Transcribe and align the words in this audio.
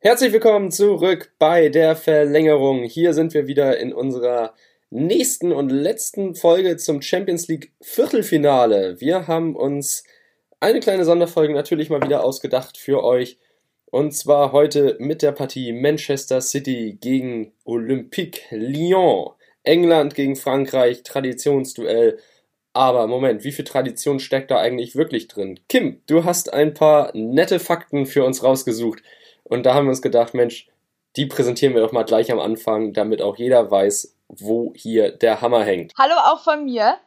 Herzlich 0.00 0.32
willkommen 0.32 0.70
zurück 0.70 1.32
bei 1.40 1.70
der 1.70 1.96
Verlängerung. 1.96 2.84
Hier 2.84 3.14
sind 3.14 3.34
wir 3.34 3.48
wieder 3.48 3.78
in 3.78 3.92
unserer 3.92 4.54
nächsten 4.90 5.50
und 5.50 5.70
letzten 5.70 6.36
Folge 6.36 6.76
zum 6.76 7.02
Champions 7.02 7.48
League 7.48 7.72
Viertelfinale. 7.80 9.00
Wir 9.00 9.26
haben 9.26 9.56
uns 9.56 10.04
eine 10.60 10.78
kleine 10.78 11.04
Sonderfolge 11.04 11.52
natürlich 11.52 11.90
mal 11.90 12.00
wieder 12.00 12.22
ausgedacht 12.22 12.78
für 12.78 13.02
euch. 13.02 13.38
Und 13.86 14.12
zwar 14.14 14.52
heute 14.52 14.94
mit 15.00 15.20
der 15.20 15.32
Partie 15.32 15.72
Manchester 15.72 16.42
City 16.42 16.96
gegen 17.00 17.50
Olympique 17.64 18.42
Lyon. 18.50 19.32
England 19.64 20.14
gegen 20.14 20.36
Frankreich, 20.36 21.02
Traditionsduell. 21.02 22.20
Aber 22.72 23.08
Moment, 23.08 23.42
wie 23.42 23.50
viel 23.50 23.64
Tradition 23.64 24.20
steckt 24.20 24.52
da 24.52 24.60
eigentlich 24.60 24.94
wirklich 24.94 25.26
drin? 25.26 25.58
Kim, 25.68 26.02
du 26.06 26.22
hast 26.22 26.52
ein 26.52 26.72
paar 26.72 27.10
nette 27.16 27.58
Fakten 27.58 28.06
für 28.06 28.22
uns 28.22 28.44
rausgesucht. 28.44 29.02
Und 29.48 29.64
da 29.64 29.74
haben 29.74 29.86
wir 29.86 29.90
uns 29.90 30.02
gedacht, 30.02 30.34
Mensch, 30.34 30.68
die 31.16 31.26
präsentieren 31.26 31.74
wir 31.74 31.80
doch 31.80 31.92
mal 31.92 32.04
gleich 32.04 32.30
am 32.30 32.38
Anfang, 32.38 32.92
damit 32.92 33.22
auch 33.22 33.36
jeder 33.36 33.70
weiß, 33.70 34.14
wo 34.28 34.72
hier 34.74 35.10
der 35.10 35.40
Hammer 35.40 35.64
hängt. 35.64 35.92
Hallo 35.98 36.14
auch 36.14 36.44
von 36.44 36.64
mir. 36.64 36.98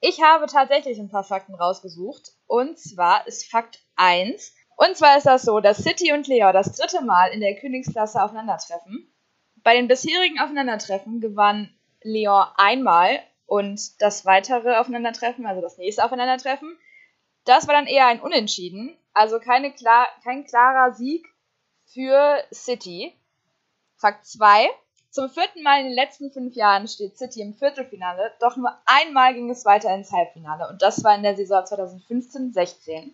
Ich 0.00 0.22
habe 0.22 0.46
tatsächlich 0.46 0.98
ein 0.98 1.10
paar 1.10 1.24
Fakten 1.24 1.54
rausgesucht. 1.54 2.32
Und 2.46 2.78
zwar 2.78 3.26
ist 3.26 3.50
Fakt 3.50 3.80
1. 3.96 4.54
Und 4.76 4.96
zwar 4.96 5.18
ist 5.18 5.26
das 5.26 5.42
so, 5.42 5.60
dass 5.60 5.82
City 5.82 6.12
und 6.12 6.26
Leo 6.26 6.50
das 6.52 6.72
dritte 6.72 7.04
Mal 7.04 7.28
in 7.32 7.40
der 7.40 7.54
Königsklasse 7.56 8.22
aufeinandertreffen. 8.22 9.12
Bei 9.62 9.74
den 9.74 9.88
bisherigen 9.88 10.40
Aufeinandertreffen 10.40 11.20
gewann 11.20 11.68
Leon 12.02 12.46
einmal 12.56 13.20
und 13.44 14.00
das 14.00 14.24
weitere 14.24 14.76
Aufeinandertreffen, 14.76 15.44
also 15.44 15.60
das 15.60 15.76
nächste 15.76 16.02
Aufeinandertreffen, 16.02 16.78
das 17.44 17.68
war 17.68 17.74
dann 17.74 17.86
eher 17.86 18.06
ein 18.06 18.20
Unentschieden. 18.20 18.96
Also 19.12 19.38
keine 19.38 19.70
klar, 19.70 20.06
kein 20.24 20.46
klarer 20.46 20.94
Sieg 20.94 21.29
für 21.92 22.42
City. 22.52 23.14
Fakt 23.96 24.26
2. 24.26 24.68
Zum 25.10 25.28
vierten 25.28 25.62
Mal 25.62 25.80
in 25.80 25.86
den 25.86 25.94
letzten 25.94 26.30
fünf 26.32 26.54
Jahren 26.54 26.86
steht 26.86 27.18
City 27.18 27.40
im 27.40 27.54
Viertelfinale, 27.54 28.32
doch 28.38 28.56
nur 28.56 28.72
einmal 28.86 29.34
ging 29.34 29.50
es 29.50 29.64
weiter 29.64 29.92
ins 29.92 30.12
Halbfinale 30.12 30.68
und 30.68 30.82
das 30.82 31.02
war 31.02 31.16
in 31.16 31.24
der 31.24 31.36
Saison 31.36 31.64
2015-16. 31.64 33.10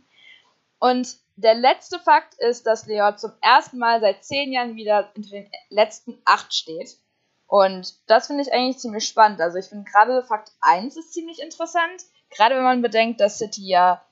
Und 0.79 1.17
der 1.37 1.55
letzte 1.55 1.99
Fakt 1.99 2.35
ist, 2.35 2.67
dass 2.67 2.87
Leon 2.87 3.17
zum 3.17 3.33
ersten 3.41 3.79
Mal 3.79 4.01
seit 4.01 4.25
zehn 4.25 4.53
Jahren 4.53 4.77
wieder 4.77 5.11
unter 5.17 5.31
den 5.31 5.51
letzten 5.71 6.21
acht 6.27 6.53
steht. 6.55 6.99
Und 7.47 7.95
das 8.11 8.27
finde 8.27 8.43
ich 8.43 8.53
eigentlich 8.53 8.79
ziemlich 8.79 9.07
spannend. 9.07 9.41
Also 9.41 9.57
ich 9.59 9.67
finde 9.67 9.91
gerade 9.91 10.23
Fakt 10.25 10.53
1 10.61 10.97
ist 10.97 11.15
ziemlich 11.15 11.41
interessant. 11.41 12.05
Gerade 12.29 12.57
wenn 12.57 12.63
man 12.63 12.83
bedenkt, 12.83 13.21
dass 13.21 13.39
City 13.39 13.67
ja, 13.67 14.05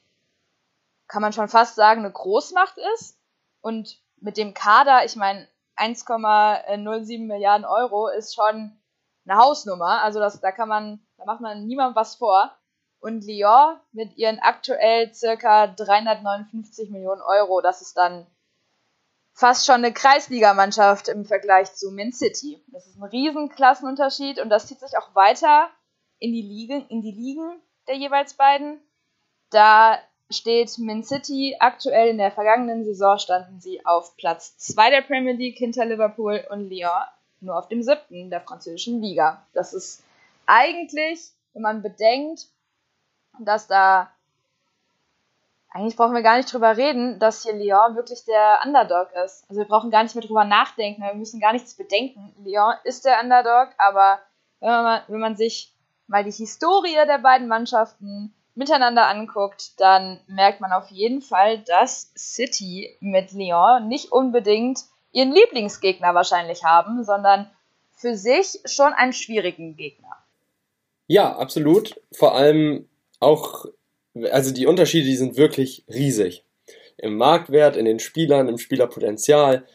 kann 1.06 1.20
man 1.20 1.34
schon 1.34 1.48
fast 1.48 1.74
sagen, 1.74 2.00
eine 2.00 2.12
Großmacht 2.12 2.76
ist. 2.94 3.18
Und 3.60 3.98
mit 4.24 4.38
dem 4.38 4.54
Kader, 4.54 5.04
ich 5.04 5.16
meine, 5.16 5.46
1,07 5.76 7.26
Milliarden 7.26 7.66
Euro 7.66 8.08
ist 8.08 8.34
schon 8.34 8.72
eine 9.26 9.38
Hausnummer. 9.38 10.02
Also 10.02 10.18
das, 10.18 10.40
da 10.40 10.50
kann 10.50 10.68
man, 10.68 11.06
da 11.18 11.26
macht 11.26 11.42
man 11.42 11.66
niemandem 11.66 11.94
was 11.94 12.16
vor. 12.16 12.50
Und 13.00 13.26
Lyon 13.26 13.78
mit 13.92 14.16
ihren 14.16 14.38
aktuell 14.40 15.12
circa 15.12 15.66
359 15.66 16.88
Millionen 16.88 17.20
Euro, 17.20 17.60
das 17.60 17.82
ist 17.82 17.98
dann 17.98 18.26
fast 19.34 19.66
schon 19.66 19.84
eine 19.84 19.92
Kreisligamannschaft 19.92 21.08
im 21.08 21.26
Vergleich 21.26 21.74
zu 21.74 21.90
Man 21.90 22.12
City. 22.12 22.64
Das 22.68 22.86
ist 22.86 22.96
ein 22.96 23.02
riesen 23.02 23.50
Klassenunterschied 23.50 24.40
und 24.40 24.48
das 24.48 24.68
zieht 24.68 24.80
sich 24.80 24.96
auch 24.96 25.14
weiter 25.14 25.68
in 26.18 26.32
die 26.32 26.40
Ligen, 26.40 26.86
in 26.88 27.02
die 27.02 27.12
Ligen 27.12 27.60
der 27.88 27.96
jeweils 27.96 28.34
beiden. 28.34 28.80
Da 29.50 29.98
steht 30.30 30.78
Man 30.78 31.02
City 31.02 31.56
aktuell 31.58 32.08
in 32.08 32.18
der 32.18 32.30
vergangenen 32.30 32.84
Saison 32.84 33.18
standen 33.18 33.60
sie 33.60 33.84
auf 33.84 34.16
Platz 34.16 34.56
2 34.58 34.90
der 34.90 35.02
Premier 35.02 35.34
League 35.34 35.58
hinter 35.58 35.84
Liverpool 35.84 36.44
und 36.50 36.68
Lyon 36.68 37.04
nur 37.40 37.58
auf 37.58 37.68
dem 37.68 37.82
siebten 37.82 38.30
der 38.30 38.40
französischen 38.40 39.02
Liga. 39.02 39.46
Das 39.52 39.74
ist 39.74 40.02
eigentlich, 40.46 41.30
wenn 41.52 41.62
man 41.62 41.82
bedenkt, 41.82 42.46
dass 43.38 43.66
da 43.66 44.10
eigentlich 45.70 45.96
brauchen 45.96 46.14
wir 46.14 46.22
gar 46.22 46.36
nicht 46.36 46.52
drüber 46.52 46.76
reden, 46.76 47.18
dass 47.18 47.42
hier 47.42 47.52
Lyon 47.52 47.96
wirklich 47.96 48.24
der 48.24 48.60
Underdog 48.64 49.08
ist. 49.24 49.44
Also 49.48 49.60
wir 49.60 49.66
brauchen 49.66 49.90
gar 49.90 50.04
nicht 50.04 50.14
mehr 50.14 50.24
drüber 50.24 50.44
nachdenken, 50.44 51.02
wir 51.02 51.14
müssen 51.14 51.40
gar 51.40 51.52
nichts 51.52 51.74
bedenken. 51.74 52.32
Lyon 52.44 52.74
ist 52.84 53.04
der 53.04 53.20
Underdog, 53.20 53.70
aber 53.76 54.20
wenn 54.60 54.70
man, 54.70 55.02
wenn 55.08 55.20
man 55.20 55.36
sich 55.36 55.72
mal 56.06 56.22
die 56.22 56.30
Historie 56.30 56.94
der 57.06 57.18
beiden 57.18 57.48
Mannschaften 57.48 58.32
miteinander 58.54 59.08
anguckt, 59.08 59.80
dann 59.80 60.20
merkt 60.26 60.60
man 60.60 60.72
auf 60.72 60.90
jeden 60.90 61.20
Fall, 61.22 61.58
dass 61.58 62.12
City 62.16 62.96
mit 63.00 63.32
Lyon 63.32 63.88
nicht 63.88 64.12
unbedingt 64.12 64.80
ihren 65.12 65.32
Lieblingsgegner 65.32 66.14
wahrscheinlich 66.14 66.64
haben, 66.64 67.04
sondern 67.04 67.50
für 67.96 68.16
sich 68.16 68.60
schon 68.66 68.92
einen 68.92 69.12
schwierigen 69.12 69.76
Gegner. 69.76 70.16
Ja, 71.06 71.36
absolut. 71.36 72.00
Vor 72.12 72.34
allem 72.34 72.88
auch, 73.20 73.66
also 74.30 74.52
die 74.52 74.66
Unterschiede, 74.66 75.06
die 75.06 75.16
sind 75.16 75.36
wirklich 75.36 75.84
riesig. 75.88 76.44
Im 76.96 77.16
Marktwert, 77.16 77.76
in 77.76 77.84
den 77.84 77.98
Spielern, 77.98 78.48
im 78.48 78.58
Spielerpotenzial. 78.58 79.66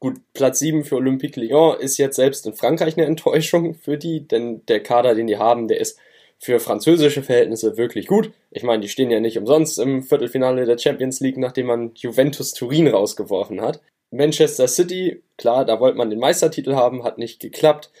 Gut, 0.00 0.20
Platz 0.32 0.58
7 0.60 0.84
für 0.84 0.96
Olympique 0.96 1.40
Lyon 1.40 1.78
ist 1.78 1.98
jetzt 1.98 2.16
selbst 2.16 2.46
in 2.46 2.54
Frankreich 2.54 2.96
eine 2.96 3.06
Enttäuschung 3.06 3.74
für 3.74 3.98
die, 3.98 4.26
denn 4.26 4.64
der 4.66 4.82
Kader, 4.82 5.14
den 5.14 5.26
die 5.26 5.38
haben, 5.38 5.68
der 5.68 5.80
ist 5.80 5.98
für 6.42 6.58
französische 6.58 7.22
Verhältnisse 7.22 7.76
wirklich 7.76 8.08
gut. 8.08 8.32
Ich 8.50 8.64
meine, 8.64 8.80
die 8.80 8.88
stehen 8.88 9.12
ja 9.12 9.20
nicht 9.20 9.38
umsonst 9.38 9.78
im 9.78 10.02
Viertelfinale 10.02 10.66
der 10.66 10.76
Champions 10.76 11.20
League, 11.20 11.38
nachdem 11.38 11.66
man 11.66 11.92
Juventus 11.94 12.52
Turin 12.52 12.88
rausgeworfen 12.88 13.60
hat. 13.60 13.80
Manchester 14.10 14.66
City, 14.66 15.22
klar, 15.38 15.64
da 15.64 15.78
wollte 15.78 15.96
man 15.96 16.10
den 16.10 16.18
Meistertitel 16.18 16.74
haben, 16.74 17.04
hat 17.04 17.16
nicht 17.16 17.38
geklappt. 17.38 17.92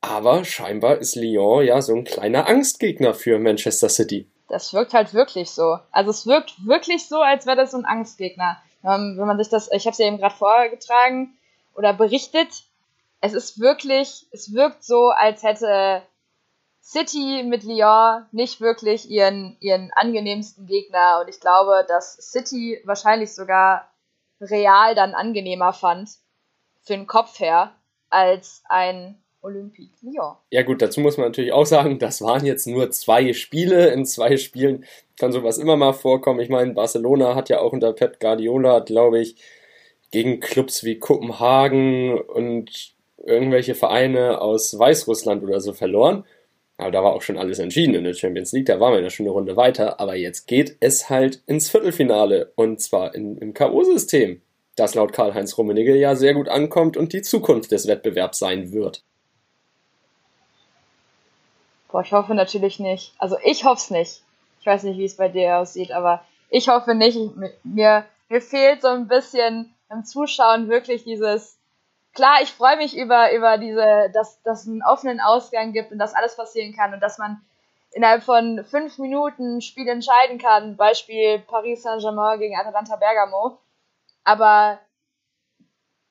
Aber 0.00 0.44
scheinbar 0.44 0.98
ist 0.98 1.16
Lyon 1.16 1.64
ja 1.64 1.82
so 1.82 1.92
ein 1.92 2.04
kleiner 2.04 2.48
Angstgegner 2.48 3.14
für 3.14 3.40
Manchester 3.40 3.88
City. 3.88 4.28
Das 4.48 4.72
wirkt 4.72 4.94
halt 4.94 5.12
wirklich 5.12 5.50
so. 5.50 5.78
Also 5.90 6.12
es 6.12 6.24
wirkt 6.24 6.54
wirklich 6.64 7.08
so, 7.08 7.16
als 7.16 7.46
wäre 7.46 7.56
das 7.56 7.72
so 7.72 7.78
ein 7.78 7.84
Angstgegner. 7.84 8.62
Ähm, 8.84 9.16
wenn 9.18 9.26
man 9.26 9.38
sich 9.38 9.48
das, 9.48 9.68
ich 9.72 9.86
habe 9.86 9.92
es 9.92 9.98
ja 9.98 10.06
eben 10.06 10.18
gerade 10.18 10.36
vorgetragen 10.36 11.36
oder 11.74 11.92
berichtet, 11.92 12.62
es 13.20 13.32
ist 13.32 13.58
wirklich, 13.58 14.26
es 14.30 14.54
wirkt 14.54 14.84
so, 14.84 15.08
als 15.08 15.42
hätte 15.42 16.02
City 16.82 17.44
mit 17.44 17.62
Lyon 17.62 18.26
nicht 18.32 18.60
wirklich 18.60 19.08
ihren, 19.08 19.56
ihren 19.60 19.92
angenehmsten 19.94 20.66
Gegner. 20.66 21.20
Und 21.22 21.28
ich 21.28 21.40
glaube, 21.40 21.84
dass 21.86 22.16
City 22.16 22.80
wahrscheinlich 22.84 23.32
sogar 23.32 23.88
real 24.40 24.94
dann 24.94 25.14
angenehmer 25.14 25.72
fand, 25.72 26.10
für 26.82 26.94
den 26.94 27.06
Kopf 27.06 27.38
her, 27.38 27.72
als 28.10 28.64
ein 28.68 29.16
Olympique 29.40 29.94
Lyon. 30.02 30.34
Ja 30.50 30.62
gut, 30.62 30.82
dazu 30.82 31.00
muss 31.00 31.16
man 31.16 31.26
natürlich 31.28 31.52
auch 31.52 31.66
sagen, 31.66 32.00
das 32.00 32.20
waren 32.20 32.44
jetzt 32.44 32.66
nur 32.66 32.90
zwei 32.90 33.32
Spiele. 33.32 33.90
In 33.92 34.04
zwei 34.04 34.36
Spielen 34.36 34.84
kann 35.18 35.32
sowas 35.32 35.58
immer 35.58 35.76
mal 35.76 35.92
vorkommen. 35.92 36.40
Ich 36.40 36.48
meine, 36.48 36.72
Barcelona 36.74 37.36
hat 37.36 37.48
ja 37.48 37.60
auch 37.60 37.72
unter 37.72 37.92
Pep 37.92 38.18
Guardiola, 38.18 38.80
glaube 38.80 39.20
ich, 39.20 39.36
gegen 40.10 40.40
Clubs 40.40 40.82
wie 40.84 40.98
Kopenhagen 40.98 42.20
und 42.20 42.94
irgendwelche 43.16 43.76
Vereine 43.76 44.40
aus 44.40 44.76
Weißrussland 44.76 45.44
oder 45.44 45.60
so 45.60 45.72
verloren. 45.72 46.24
Aber 46.82 46.90
da 46.90 47.02
war 47.02 47.14
auch 47.14 47.22
schon 47.22 47.38
alles 47.38 47.58
entschieden 47.58 47.94
in 47.94 48.04
der 48.04 48.14
Champions 48.14 48.52
League, 48.52 48.66
da 48.66 48.80
waren 48.80 48.92
wir 48.94 49.00
ja 49.00 49.10
schon 49.10 49.26
eine 49.26 49.32
Runde 49.32 49.56
weiter. 49.56 50.00
Aber 50.00 50.16
jetzt 50.16 50.46
geht 50.46 50.76
es 50.80 51.08
halt 51.08 51.42
ins 51.46 51.70
Viertelfinale 51.70 52.52
und 52.56 52.80
zwar 52.80 53.14
in, 53.14 53.38
im 53.38 53.54
K.O.-System, 53.54 54.40
das 54.76 54.94
laut 54.94 55.12
Karl-Heinz 55.12 55.56
Rummenigge 55.56 55.96
ja 55.96 56.16
sehr 56.16 56.34
gut 56.34 56.48
ankommt 56.48 56.96
und 56.96 57.12
die 57.12 57.22
Zukunft 57.22 57.70
des 57.72 57.86
Wettbewerbs 57.86 58.38
sein 58.38 58.72
wird. 58.72 59.04
Boah, 61.90 62.02
ich 62.02 62.12
hoffe 62.12 62.34
natürlich 62.34 62.78
nicht. 62.80 63.14
Also 63.18 63.36
ich 63.44 63.64
hoffe 63.64 63.82
es 63.82 63.90
nicht. 63.90 64.22
Ich 64.60 64.66
weiß 64.66 64.82
nicht, 64.84 64.98
wie 64.98 65.04
es 65.04 65.16
bei 65.16 65.28
dir 65.28 65.58
aussieht, 65.58 65.92
aber 65.92 66.24
ich 66.48 66.68
hoffe 66.68 66.94
nicht. 66.94 67.18
Mir, 67.36 67.52
mir 68.28 68.40
fehlt 68.40 68.82
so 68.82 68.88
ein 68.88 69.08
bisschen 69.08 69.74
im 69.90 70.04
Zuschauen 70.04 70.68
wirklich 70.68 71.04
dieses 71.04 71.58
klar, 72.14 72.42
ich 72.42 72.52
freue 72.52 72.76
mich 72.76 72.96
über, 72.96 73.32
über 73.32 73.58
diese, 73.58 74.10
dass, 74.12 74.40
dass 74.42 74.62
es 74.62 74.68
einen 74.68 74.82
offenen 74.82 75.20
Ausgang 75.20 75.72
gibt 75.72 75.92
und 75.92 75.98
dass 75.98 76.14
alles 76.14 76.36
passieren 76.36 76.74
kann 76.74 76.94
und 76.94 77.00
dass 77.00 77.18
man 77.18 77.40
innerhalb 77.92 78.22
von 78.22 78.64
fünf 78.64 78.98
Minuten 78.98 79.60
Spiel 79.60 79.88
entscheiden 79.88 80.38
kann. 80.38 80.76
Beispiel 80.76 81.40
Paris 81.40 81.82
Saint-Germain 81.82 82.38
gegen 82.38 82.56
Atalanta 82.56 82.96
Bergamo. 82.96 83.58
Aber 84.24 84.78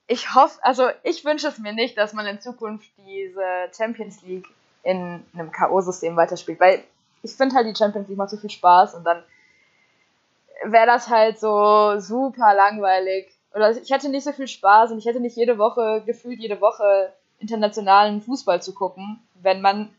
ich 0.07 0.35
hoffe, 0.35 0.59
also 0.63 0.89
ich 1.03 1.23
wünsche 1.23 1.47
es 1.47 1.57
mir 1.57 1.73
nicht, 1.73 1.97
dass 1.97 2.13
man 2.13 2.25
in 2.25 2.41
Zukunft 2.41 2.89
diese 2.97 3.69
Champions 3.75 4.21
League 4.23 4.47
in 4.83 5.25
einem 5.33 5.51
K.O.-System 5.51 6.15
weiterspielt, 6.15 6.59
weil 6.59 6.83
ich 7.23 7.35
finde 7.35 7.55
halt 7.55 7.67
die 7.67 7.75
Champions 7.75 8.07
League 8.07 8.17
macht 8.17 8.31
so 8.31 8.37
viel 8.37 8.49
Spaß 8.49 8.95
und 8.95 9.03
dann 9.03 9.23
wäre 10.63 10.85
das 10.85 11.07
halt 11.07 11.39
so 11.39 11.99
super 11.99 12.53
langweilig 12.53 13.31
oder 13.53 13.71
ich 13.71 13.89
hätte 13.89 14.09
nicht 14.09 14.23
so 14.23 14.31
viel 14.31 14.47
Spaß 14.47 14.91
und 14.91 14.97
ich 14.97 15.05
hätte 15.05 15.19
nicht 15.19 15.35
jede 15.35 15.57
Woche, 15.57 16.03
gefühlt 16.05 16.39
jede 16.39 16.61
Woche 16.61 17.13
internationalen 17.39 18.21
Fußball 18.21 18.61
zu 18.61 18.73
gucken, 18.73 19.19
wenn 19.41 19.61
man 19.61 19.89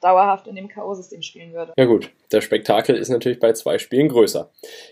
dauerhaft 0.00 0.46
in 0.46 0.56
dem 0.56 0.68
K.O.-System 0.68 1.22
spielen 1.22 1.52
würde. 1.52 1.72
Ja 1.76 1.84
gut, 1.84 2.10
der 2.32 2.40
Spektakel 2.40 2.96
ist 2.96 3.08
natürlich 3.08 3.38
bei 3.38 3.52
zwei 3.52 3.78
Spielen 3.78 4.08
größer. 4.08 4.50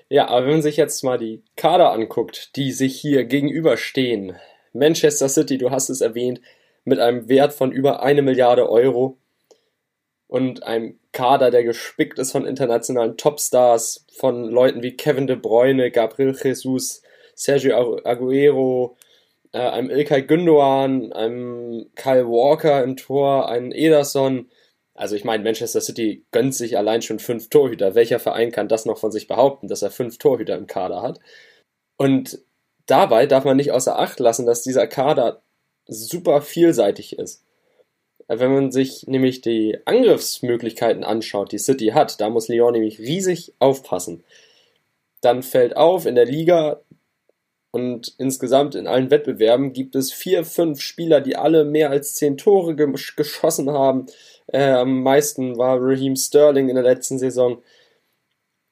Ja, 0.09 0.29
aber 0.29 0.47
wenn 0.47 0.53
man 0.53 0.63
sich 0.63 0.77
jetzt 0.77 1.03
mal 1.03 1.19
die 1.19 1.43
Kader 1.57 1.93
anguckt, 1.93 2.57
die 2.57 2.73
sich 2.73 3.01
hier 3.01 3.25
gegenüberstehen, 3.25 4.37
Manchester 4.73 5.29
City, 5.29 5.59
du 5.59 5.71
hast 5.71 5.89
es 5.89 6.01
erwähnt, 6.01 6.41
mit 6.85 7.01
einem 7.01 7.29
Wert 7.29 7.53
von 7.53 7.73
über 7.73 8.03
eine 8.03 8.23
Milliarde 8.23 8.71
Euro 8.71 9.19
und 10.29 10.63
einem 10.63 10.99
Kader, 11.13 11.51
der 11.51 11.65
gespickt 11.65 12.19
ist 12.21 12.31
von 12.31 12.47
internationalen 12.47 13.17
Topstars, 13.17 14.07
von 14.17 14.45
Leuten 14.45 14.83
wie 14.83 14.97
Kevin 14.97 15.27
De 15.27 15.37
Bruyne, 15.37 15.91
Gabriel 15.91 16.37
Jesus, 16.41 17.03
Sergio 17.41 18.01
Aguero, 18.05 18.97
äh, 19.53 19.59
einem 19.59 19.89
Ilkay 19.89 20.21
Gündoğan, 20.23 21.11
einem 21.13 21.87
Kyle 21.95 22.27
Walker 22.27 22.85
im 22.85 22.99
Tor, 22.99 23.49
einem 23.49 23.73
Ederson. 23.73 24.51
Also 24.93 25.17
ich 25.17 25.25
meine, 25.25 25.43
Manchester 25.43 25.81
City 25.81 26.27
gönnt 26.33 26.55
sich 26.55 26.77
allein 26.77 27.01
schon 27.01 27.19
fünf 27.19 27.49
Torhüter. 27.49 27.95
Welcher 27.95 28.21
Verein 28.21 28.53
kann 28.53 28.69
das 28.69 28.85
noch 28.85 28.99
von 28.99 29.11
sich 29.11 29.27
behaupten, 29.27 29.69
dass 29.69 29.81
er 29.81 29.91
fünf 29.91 30.19
Torhüter 30.19 30.55
im 30.57 30.67
Kader 30.67 31.01
hat? 31.01 31.19
Und 31.97 32.41
dabei 32.85 33.25
darf 33.25 33.45
man 33.45 33.57
nicht 33.57 33.73
außer 33.73 33.99
Acht 33.99 34.21
lassen, 34.21 34.45
dass 34.45 34.63
dieser 34.63 34.87
Kader 34.87 35.41
super 35.87 36.43
vielseitig 36.43 37.19
ist. 37.19 37.43
Wenn 38.29 38.53
man 38.53 38.71
sich 38.71 39.07
nämlich 39.07 39.41
die 39.41 39.79
Angriffsmöglichkeiten 39.87 41.05
anschaut, 41.05 41.53
die 41.53 41.59
City 41.59 41.89
hat, 41.95 42.21
da 42.21 42.29
muss 42.29 42.49
Lyon 42.49 42.75
nämlich 42.75 42.99
riesig 42.99 43.55
aufpassen. 43.59 44.25
Dann 45.23 45.43
fällt 45.43 45.77
auf, 45.77 46.05
in 46.05 46.15
der 46.15 46.27
Liga 46.27 46.83
und 47.73 48.15
insgesamt 48.19 48.75
in 48.75 48.87
allen 48.87 49.11
Wettbewerben 49.11 49.73
gibt 49.73 49.95
es 49.95 50.13
vier, 50.13 50.45
fünf 50.45 50.81
Spieler, 50.81 51.21
die 51.21 51.37
alle 51.37 51.65
mehr 51.65 51.91
als 51.91 52.15
zehn 52.15 52.37
Tore 52.37 52.75
geschossen 52.75 53.71
haben. 53.71 54.07
Äh, 54.49 54.71
am 54.71 55.03
meisten 55.03 55.57
war 55.57 55.79
Raheem 55.81 56.17
Sterling 56.17 56.69
in 56.69 56.75
der 56.75 56.85
letzten 56.85 57.19
Saison 57.19 57.63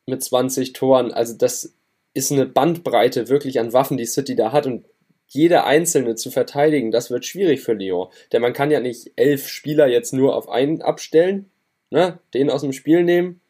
mit 0.07 0.23
20 0.23 0.73
Toren. 0.73 1.13
Also 1.13 1.35
das 1.35 1.75
ist 2.15 2.33
eine 2.33 2.47
Bandbreite 2.47 3.29
wirklich 3.29 3.61
an 3.61 3.73
Waffen, 3.73 3.97
die 3.97 4.07
City 4.07 4.35
da 4.35 4.51
hat 4.51 4.67
und 4.67 4.85
jede 5.29 5.65
einzelne 5.65 6.15
zu 6.15 6.31
verteidigen, 6.31 6.91
das 6.91 7.11
wird 7.11 7.27
schwierig 7.27 7.61
für 7.61 7.75
Lyon. 7.75 8.09
Denn 8.33 8.41
man 8.41 8.55
kann 8.55 8.71
ja 8.71 8.81
nicht 8.81 9.13
elf 9.17 9.47
Spieler 9.47 9.87
jetzt 9.87 10.15
nur 10.15 10.35
auf 10.35 10.49
einen 10.49 10.81
abstellen, 10.81 11.51
ne, 11.91 12.19
den 12.33 12.51
aus 12.51 12.63
dem 12.63 12.73
Spiel 12.73 13.05
nehmen 13.05 13.41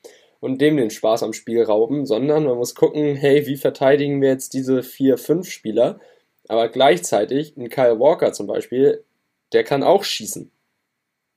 und 0.41 0.61
dem 0.61 0.77
den 0.77 0.91
Spaß 0.91 1.23
am 1.23 1.33
Spiel 1.33 1.63
rauben, 1.63 2.07
sondern 2.07 2.45
man 2.45 2.57
muss 2.57 2.75
gucken, 2.75 3.17
hey, 3.17 3.47
wie 3.47 3.57
verteidigen 3.57 4.21
wir 4.21 4.29
jetzt 4.29 4.55
diese 4.55 4.83
vier, 4.83 5.19
fünf 5.19 5.51
Spieler? 5.51 6.01
Aber 6.49 6.69
gleichzeitig, 6.69 7.57
ein 7.57 7.69
Kyle 7.69 7.99
Walker 7.99 8.33
zum 8.33 8.47
Beispiel, 8.47 9.05
der 9.53 9.65
kann 9.65 9.83
auch 9.83 10.05
schießen. 10.05 10.51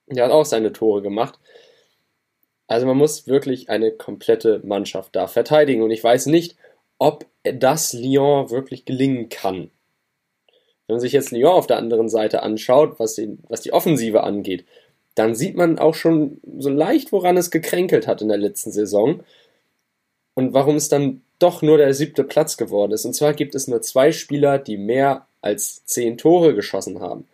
Der 0.08 0.26
hat 0.26 0.32
auch 0.32 0.46
seine 0.46 0.74
Tore 0.74 1.02
gemacht. 1.02 1.40
Also 2.68 2.86
man 2.86 2.98
muss 2.98 3.28
wirklich 3.28 3.70
eine 3.70 3.92
komplette 3.92 4.62
Mannschaft 4.64 5.16
da 5.16 5.28
verteidigen. 5.28 5.82
Und 5.82 5.92
ich 5.92 6.04
weiß 6.04 6.28
nicht, 6.28 6.56
ob 6.98 7.26
das 7.44 7.94
Lyon 7.94 8.50
wirklich 8.50 8.86
gelingen 8.86 9.30
kann. 9.30 9.72
Wenn 10.88 10.96
man 10.96 11.00
sich 11.00 11.14
jetzt 11.14 11.32
Lyon 11.32 11.54
auf 11.54 11.68
der 11.68 11.78
anderen 11.78 12.10
Seite 12.10 12.44
anschaut, 12.44 13.00
was 13.00 13.16
die, 13.16 13.38
was 13.48 13.62
die 13.62 13.74
Offensive 13.74 14.24
angeht, 14.24 14.66
dann 15.16 15.36
sieht 15.36 15.56
man 15.56 15.80
auch 15.80 15.96
schon 15.96 16.40
so 16.58 16.70
leicht, 16.70 17.12
woran 17.12 17.38
es 17.38 17.52
gekränkelt 17.52 18.08
hat 18.08 18.22
in 18.22 18.30
der 18.30 18.38
letzten 18.38 18.72
Saison 18.72 19.24
und 20.36 20.54
warum 20.54 20.78
es 20.78 20.90
dann 20.90 21.22
doch 21.40 21.62
nur 21.62 21.78
der 21.78 21.94
siebte 21.94 22.24
Platz 22.24 22.56
geworden 22.56 22.92
ist. 22.92 23.06
Und 23.06 23.14
zwar 23.14 23.34
gibt 23.34 23.56
es 23.56 23.68
nur 23.68 23.82
zwei 23.82 24.12
Spieler, 24.12 24.58
die 24.58 24.78
mehr 24.78 25.28
als 25.42 25.84
zehn 25.86 26.18
Tore 26.18 26.54
geschossen 26.54 27.02
haben. 27.02 27.28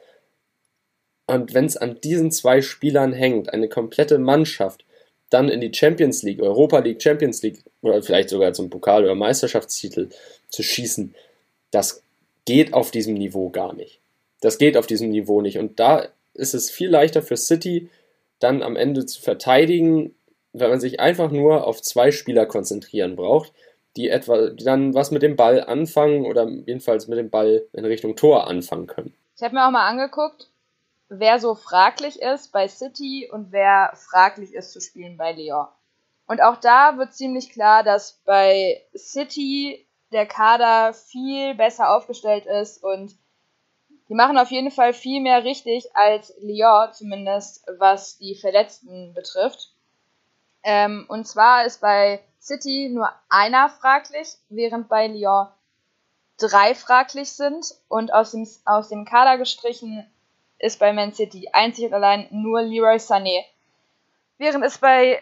Und 1.27 1.53
wenn 1.53 1.65
es 1.65 1.75
an 1.75 1.99
diesen 2.01 2.31
zwei 2.31 2.61
Spielern 2.61 3.11
hängt, 3.11 3.53
eine 3.53 3.67
komplette 3.67 4.17
Mannschaft 4.17 4.85
dann 5.29 5.49
in 5.49 5.59
die 5.59 5.73
Champions 5.73 6.23
League, 6.23 6.41
Europa 6.41 6.79
League, 6.79 7.03
Champions 7.03 7.41
League 7.43 7.61
oder 7.81 8.01
vielleicht 8.01 8.29
sogar 8.29 8.53
zum 8.53 8.69
Pokal- 8.69 9.03
oder 9.03 9.15
Meisterschaftstitel 9.15 10.07
zu 10.47 10.63
schießen, 10.63 11.13
das 11.71 12.01
geht 12.45 12.73
auf 12.73 12.91
diesem 12.91 13.15
Niveau 13.15 13.49
gar 13.49 13.73
nicht. 13.73 13.99
Das 14.39 14.57
geht 14.57 14.77
auf 14.77 14.87
diesem 14.87 15.09
Niveau 15.09 15.41
nicht. 15.41 15.57
Und 15.57 15.81
da 15.81 16.07
ist 16.37 16.53
es 16.53 16.69
viel 16.69 16.89
leichter 16.89 17.21
für 17.21 17.37
City 17.37 17.89
dann 18.39 18.61
am 18.61 18.75
Ende 18.75 19.05
zu 19.05 19.21
verteidigen, 19.21 20.15
wenn 20.53 20.69
man 20.69 20.79
sich 20.79 20.99
einfach 20.99 21.31
nur 21.31 21.65
auf 21.65 21.81
zwei 21.81 22.11
Spieler 22.11 22.45
konzentrieren 22.45 23.15
braucht, 23.15 23.53
die 23.95 24.09
etwa 24.09 24.49
die 24.49 24.63
dann 24.63 24.93
was 24.93 25.11
mit 25.11 25.23
dem 25.23 25.35
Ball 25.35 25.63
anfangen 25.63 26.25
oder 26.25 26.47
jedenfalls 26.47 27.07
mit 27.07 27.17
dem 27.17 27.29
Ball 27.29 27.65
in 27.73 27.85
Richtung 27.85 28.15
Tor 28.15 28.47
anfangen 28.47 28.87
können. 28.87 29.15
Ich 29.35 29.43
habe 29.43 29.55
mir 29.55 29.65
auch 29.67 29.71
mal 29.71 29.87
angeguckt, 29.87 30.49
wer 31.09 31.39
so 31.39 31.55
fraglich 31.55 32.21
ist 32.21 32.51
bei 32.51 32.67
City 32.67 33.29
und 33.31 33.51
wer 33.51 33.93
fraglich 33.95 34.53
ist 34.53 34.71
zu 34.71 34.81
spielen 34.81 35.17
bei 35.17 35.33
Lyon. 35.33 35.67
Und 36.27 36.41
auch 36.41 36.57
da 36.57 36.97
wird 36.97 37.13
ziemlich 37.13 37.51
klar, 37.51 37.83
dass 37.83 38.21
bei 38.25 38.83
City 38.95 39.87
der 40.11 40.25
Kader 40.25 40.93
viel 40.93 41.55
besser 41.55 41.95
aufgestellt 41.95 42.45
ist 42.45 42.83
und 42.83 43.15
die 44.09 44.15
machen 44.15 44.37
auf 44.37 44.51
jeden 44.51 44.71
Fall 44.71 44.93
viel 44.93 45.21
mehr 45.21 45.43
richtig 45.43 45.95
als 45.95 46.33
Lyon, 46.39 46.93
zumindest 46.93 47.65
was 47.77 48.17
die 48.17 48.35
Verletzten 48.35 49.13
betrifft. 49.13 49.73
Ähm, 50.63 51.05
und 51.07 51.27
zwar 51.27 51.65
ist 51.65 51.81
bei 51.81 52.23
City 52.39 52.89
nur 52.89 53.11
einer 53.29 53.69
fraglich, 53.69 54.35
während 54.49 54.87
bei 54.89 55.07
Lyon 55.07 55.47
drei 56.37 56.75
fraglich 56.75 57.31
sind 57.31 57.73
und 57.87 58.13
aus 58.13 58.31
dem, 58.31 58.47
aus 58.65 58.89
dem 58.89 59.05
Kader 59.05 59.37
gestrichen 59.37 60.09
ist 60.59 60.79
bei 60.79 60.93
Man 60.93 61.13
City 61.13 61.49
einzig 61.51 61.85
und 61.85 61.93
allein 61.93 62.27
nur 62.31 62.61
Leroy 62.61 62.97
Sané. 62.97 63.43
Während 64.37 64.63
es 64.63 64.77
bei 64.77 65.21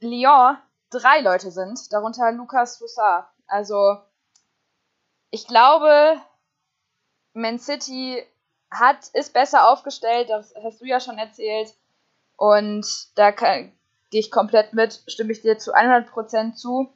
Lyon 0.00 0.56
drei 0.90 1.20
Leute 1.20 1.50
sind, 1.50 1.92
darunter 1.92 2.32
Lucas 2.32 2.78
Toussaint. 2.78 3.24
Also 3.46 3.98
ich 5.30 5.46
glaube, 5.46 6.20
man 7.38 7.58
City 7.58 8.22
hat, 8.70 9.08
ist 9.14 9.32
besser 9.32 9.70
aufgestellt, 9.70 10.28
das 10.28 10.54
hast 10.62 10.80
du 10.80 10.84
ja 10.84 11.00
schon 11.00 11.18
erzählt. 11.18 11.74
Und 12.36 12.86
da 13.16 13.30
gehe 13.30 13.72
ich 14.10 14.30
komplett 14.30 14.72
mit, 14.72 15.02
stimme 15.06 15.32
ich 15.32 15.42
dir 15.42 15.58
zu 15.58 15.74
100% 15.74 16.54
zu. 16.54 16.92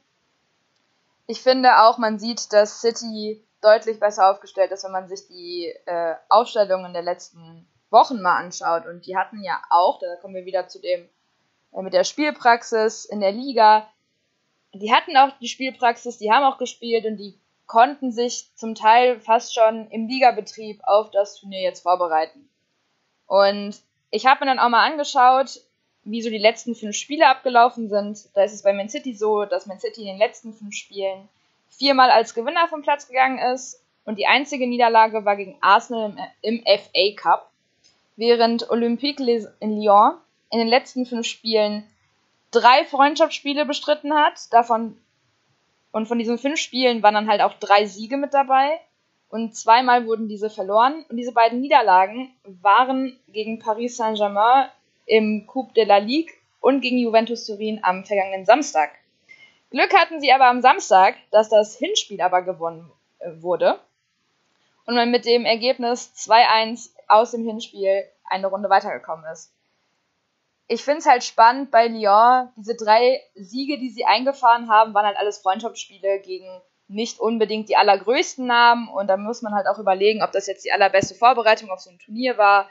Ich 1.27 1.41
finde 1.41 1.81
auch, 1.83 1.97
man 1.97 2.19
sieht, 2.19 2.53
dass 2.53 2.81
City 2.81 3.45
deutlich 3.61 3.99
besser 3.99 4.29
aufgestellt 4.29 4.71
ist, 4.71 4.83
wenn 4.83 4.91
man 4.91 5.07
sich 5.07 5.27
die 5.27 5.73
äh, 5.85 6.15
Aufstellungen 6.29 6.93
der 6.93 7.01
letzten 7.01 7.67
Wochen 7.89 8.21
mal 8.21 8.37
anschaut. 8.37 8.85
Und 8.85 9.05
die 9.05 9.17
hatten 9.17 9.41
ja 9.41 9.61
auch, 9.69 9.99
da 9.99 10.15
kommen 10.17 10.35
wir 10.35 10.45
wieder 10.45 10.67
zu 10.67 10.79
dem 10.79 11.07
äh, 11.71 11.81
mit 11.81 11.93
der 11.93 12.03
Spielpraxis 12.03 13.05
in 13.05 13.21
der 13.21 13.31
Liga. 13.31 13.87
Die 14.73 14.93
hatten 14.93 15.15
auch 15.17 15.29
die 15.39 15.47
Spielpraxis, 15.47 16.17
die 16.17 16.31
haben 16.31 16.43
auch 16.43 16.57
gespielt 16.57 17.05
und 17.05 17.17
die 17.17 17.39
konnten 17.73 18.11
sich 18.11 18.45
zum 18.53 18.75
Teil 18.75 19.19
fast 19.19 19.55
schon 19.55 19.87
im 19.89 20.07
Ligabetrieb 20.07 20.79
auf 20.83 21.09
das 21.09 21.39
Turnier 21.39 21.61
jetzt 21.61 21.81
vorbereiten. 21.81 22.47
Und 23.25 23.81
ich 24.11 24.27
habe 24.27 24.45
mir 24.45 24.51
dann 24.51 24.59
auch 24.59 24.69
mal 24.69 24.87
angeschaut, 24.87 25.59
wie 26.03 26.21
so 26.21 26.29
die 26.29 26.37
letzten 26.37 26.75
fünf 26.75 26.95
Spiele 26.95 27.27
abgelaufen 27.27 27.89
sind. 27.89 28.29
Da 28.35 28.43
ist 28.43 28.53
es 28.53 28.61
bei 28.61 28.73
Man 28.73 28.89
City 28.89 29.15
so, 29.15 29.45
dass 29.45 29.65
Man 29.65 29.79
City 29.79 30.01
in 30.01 30.07
den 30.07 30.19
letzten 30.19 30.53
fünf 30.53 30.75
Spielen 30.75 31.27
viermal 31.67 32.11
als 32.11 32.35
Gewinner 32.35 32.67
vom 32.67 32.83
Platz 32.83 33.07
gegangen 33.07 33.39
ist 33.39 33.81
und 34.05 34.19
die 34.19 34.27
einzige 34.27 34.67
Niederlage 34.67 35.25
war 35.25 35.35
gegen 35.35 35.57
Arsenal 35.61 36.13
im, 36.43 36.63
im 36.63 36.79
FA 36.79 37.15
Cup, 37.15 37.49
während 38.17 38.69
Olympique 38.69 39.19
in 39.59 39.81
Lyon 39.81 40.13
in 40.51 40.59
den 40.59 40.67
letzten 40.67 41.07
fünf 41.07 41.25
Spielen 41.25 41.89
drei 42.51 42.85
Freundschaftsspiele 42.85 43.65
bestritten 43.65 44.13
hat, 44.13 44.53
davon 44.53 44.95
und 45.93 46.07
von 46.07 46.17
diesen 46.17 46.39
fünf 46.39 46.59
Spielen 46.59 47.03
waren 47.03 47.13
dann 47.13 47.29
halt 47.29 47.41
auch 47.41 47.53
drei 47.53 47.85
Siege 47.85 48.17
mit 48.17 48.33
dabei. 48.33 48.79
Und 49.29 49.55
zweimal 49.55 50.07
wurden 50.07 50.27
diese 50.27 50.49
verloren. 50.49 51.05
Und 51.07 51.17
diese 51.17 51.33
beiden 51.33 51.61
Niederlagen 51.61 52.33
waren 52.43 53.17
gegen 53.27 53.59
Paris 53.59 53.97
Saint-Germain 53.97 54.69
im 55.05 55.45
Coupe 55.45 55.73
de 55.75 55.85
la 55.85 55.97
Ligue 55.97 56.33
und 56.59 56.81
gegen 56.81 56.97
Juventus 56.97 57.45
Turin 57.45 57.79
am 57.83 58.05
vergangenen 58.05 58.45
Samstag. 58.45 58.89
Glück 59.69 59.93
hatten 59.95 60.19
sie 60.19 60.31
aber 60.31 60.47
am 60.47 60.61
Samstag, 60.61 61.15
dass 61.29 61.49
das 61.49 61.77
Hinspiel 61.77 62.21
aber 62.21 62.41
gewonnen 62.41 62.91
äh, 63.19 63.29
wurde 63.41 63.79
und 64.85 64.95
man 64.95 65.11
mit 65.11 65.25
dem 65.25 65.45
Ergebnis 65.45 66.11
2-1 66.15 66.89
aus 67.07 67.31
dem 67.31 67.45
Hinspiel 67.45 68.03
eine 68.25 68.47
Runde 68.47 68.69
weitergekommen 68.69 69.25
ist 69.31 69.53
ich 70.67 70.83
finde 70.83 70.99
es 70.99 71.05
halt 71.05 71.23
spannend 71.23 71.71
bei 71.71 71.87
Lyon, 71.87 72.49
diese 72.55 72.75
drei 72.75 73.21
Siege, 73.35 73.77
die 73.77 73.89
sie 73.89 74.05
eingefahren 74.05 74.69
haben, 74.69 74.93
waren 74.93 75.05
halt 75.05 75.17
alles 75.17 75.39
Freundschaftsspiele 75.39 76.19
gegen 76.21 76.61
nicht 76.87 77.19
unbedingt 77.19 77.69
die 77.69 77.75
allergrößten 77.75 78.45
Namen 78.45 78.87
und 78.87 79.07
da 79.07 79.17
muss 79.17 79.41
man 79.41 79.53
halt 79.53 79.67
auch 79.67 79.79
überlegen, 79.79 80.21
ob 80.21 80.31
das 80.31 80.47
jetzt 80.47 80.63
die 80.65 80.71
allerbeste 80.71 81.15
Vorbereitung 81.15 81.69
auf 81.69 81.79
so 81.79 81.89
ein 81.89 81.99
Turnier 81.99 82.37
war. 82.37 82.69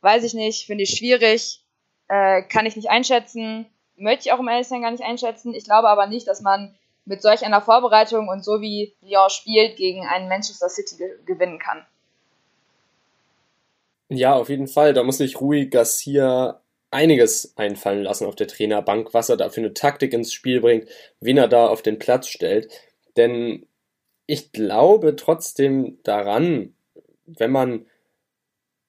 Weiß 0.00 0.22
ich 0.24 0.34
nicht, 0.34 0.66
finde 0.66 0.84
ich 0.84 0.96
schwierig, 0.96 1.64
äh, 2.08 2.42
kann 2.42 2.66
ich 2.66 2.76
nicht 2.76 2.90
einschätzen, 2.90 3.66
möchte 3.96 4.26
ich 4.26 4.32
auch 4.32 4.40
im 4.40 4.48
Ehrlichsein 4.48 4.82
gar 4.82 4.90
nicht 4.90 5.04
einschätzen. 5.04 5.54
Ich 5.54 5.64
glaube 5.64 5.88
aber 5.88 6.06
nicht, 6.06 6.28
dass 6.28 6.40
man 6.40 6.76
mit 7.04 7.22
solch 7.22 7.44
einer 7.44 7.60
Vorbereitung 7.60 8.28
und 8.28 8.44
so 8.44 8.60
wie 8.60 8.94
Lyon 9.00 9.30
spielt, 9.30 9.76
gegen 9.76 10.06
einen 10.06 10.28
Manchester 10.28 10.68
City 10.68 10.96
ge 10.96 11.08
gewinnen 11.24 11.58
kann. 11.58 11.86
Ja, 14.08 14.34
auf 14.34 14.48
jeden 14.48 14.68
Fall. 14.68 14.92
Da 14.94 15.02
muss 15.02 15.18
sich 15.18 15.40
Rui 15.40 15.66
Garcia 15.68 16.60
einiges 16.90 17.56
einfallen 17.56 18.02
lassen 18.02 18.26
auf 18.26 18.36
der 18.36 18.46
Trainerbank, 18.46 19.12
was 19.12 19.28
er 19.28 19.36
da 19.36 19.48
für 19.48 19.60
eine 19.60 19.74
Taktik 19.74 20.12
ins 20.12 20.32
Spiel 20.32 20.60
bringt, 20.60 20.88
wen 21.20 21.38
er 21.38 21.48
da 21.48 21.66
auf 21.66 21.82
den 21.82 21.98
Platz 21.98 22.28
stellt. 22.28 22.68
Denn 23.16 23.66
ich 24.26 24.52
glaube 24.52 25.16
trotzdem 25.16 25.98
daran, 26.04 26.74
wenn 27.26 27.50
man 27.50 27.86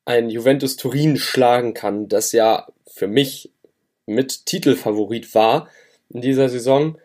ein 0.06 0.30
Juventus 0.30 0.76
Turin 0.76 1.18
schlagen 1.18 1.74
kann, 1.74 2.08
das 2.08 2.32
ja 2.32 2.68
für 2.86 3.08
mich 3.08 3.52
mit 4.06 4.46
Titelfavorit 4.46 5.34
war 5.34 5.68
in 6.10 6.22
dieser 6.22 6.48
Saison, 6.50 7.00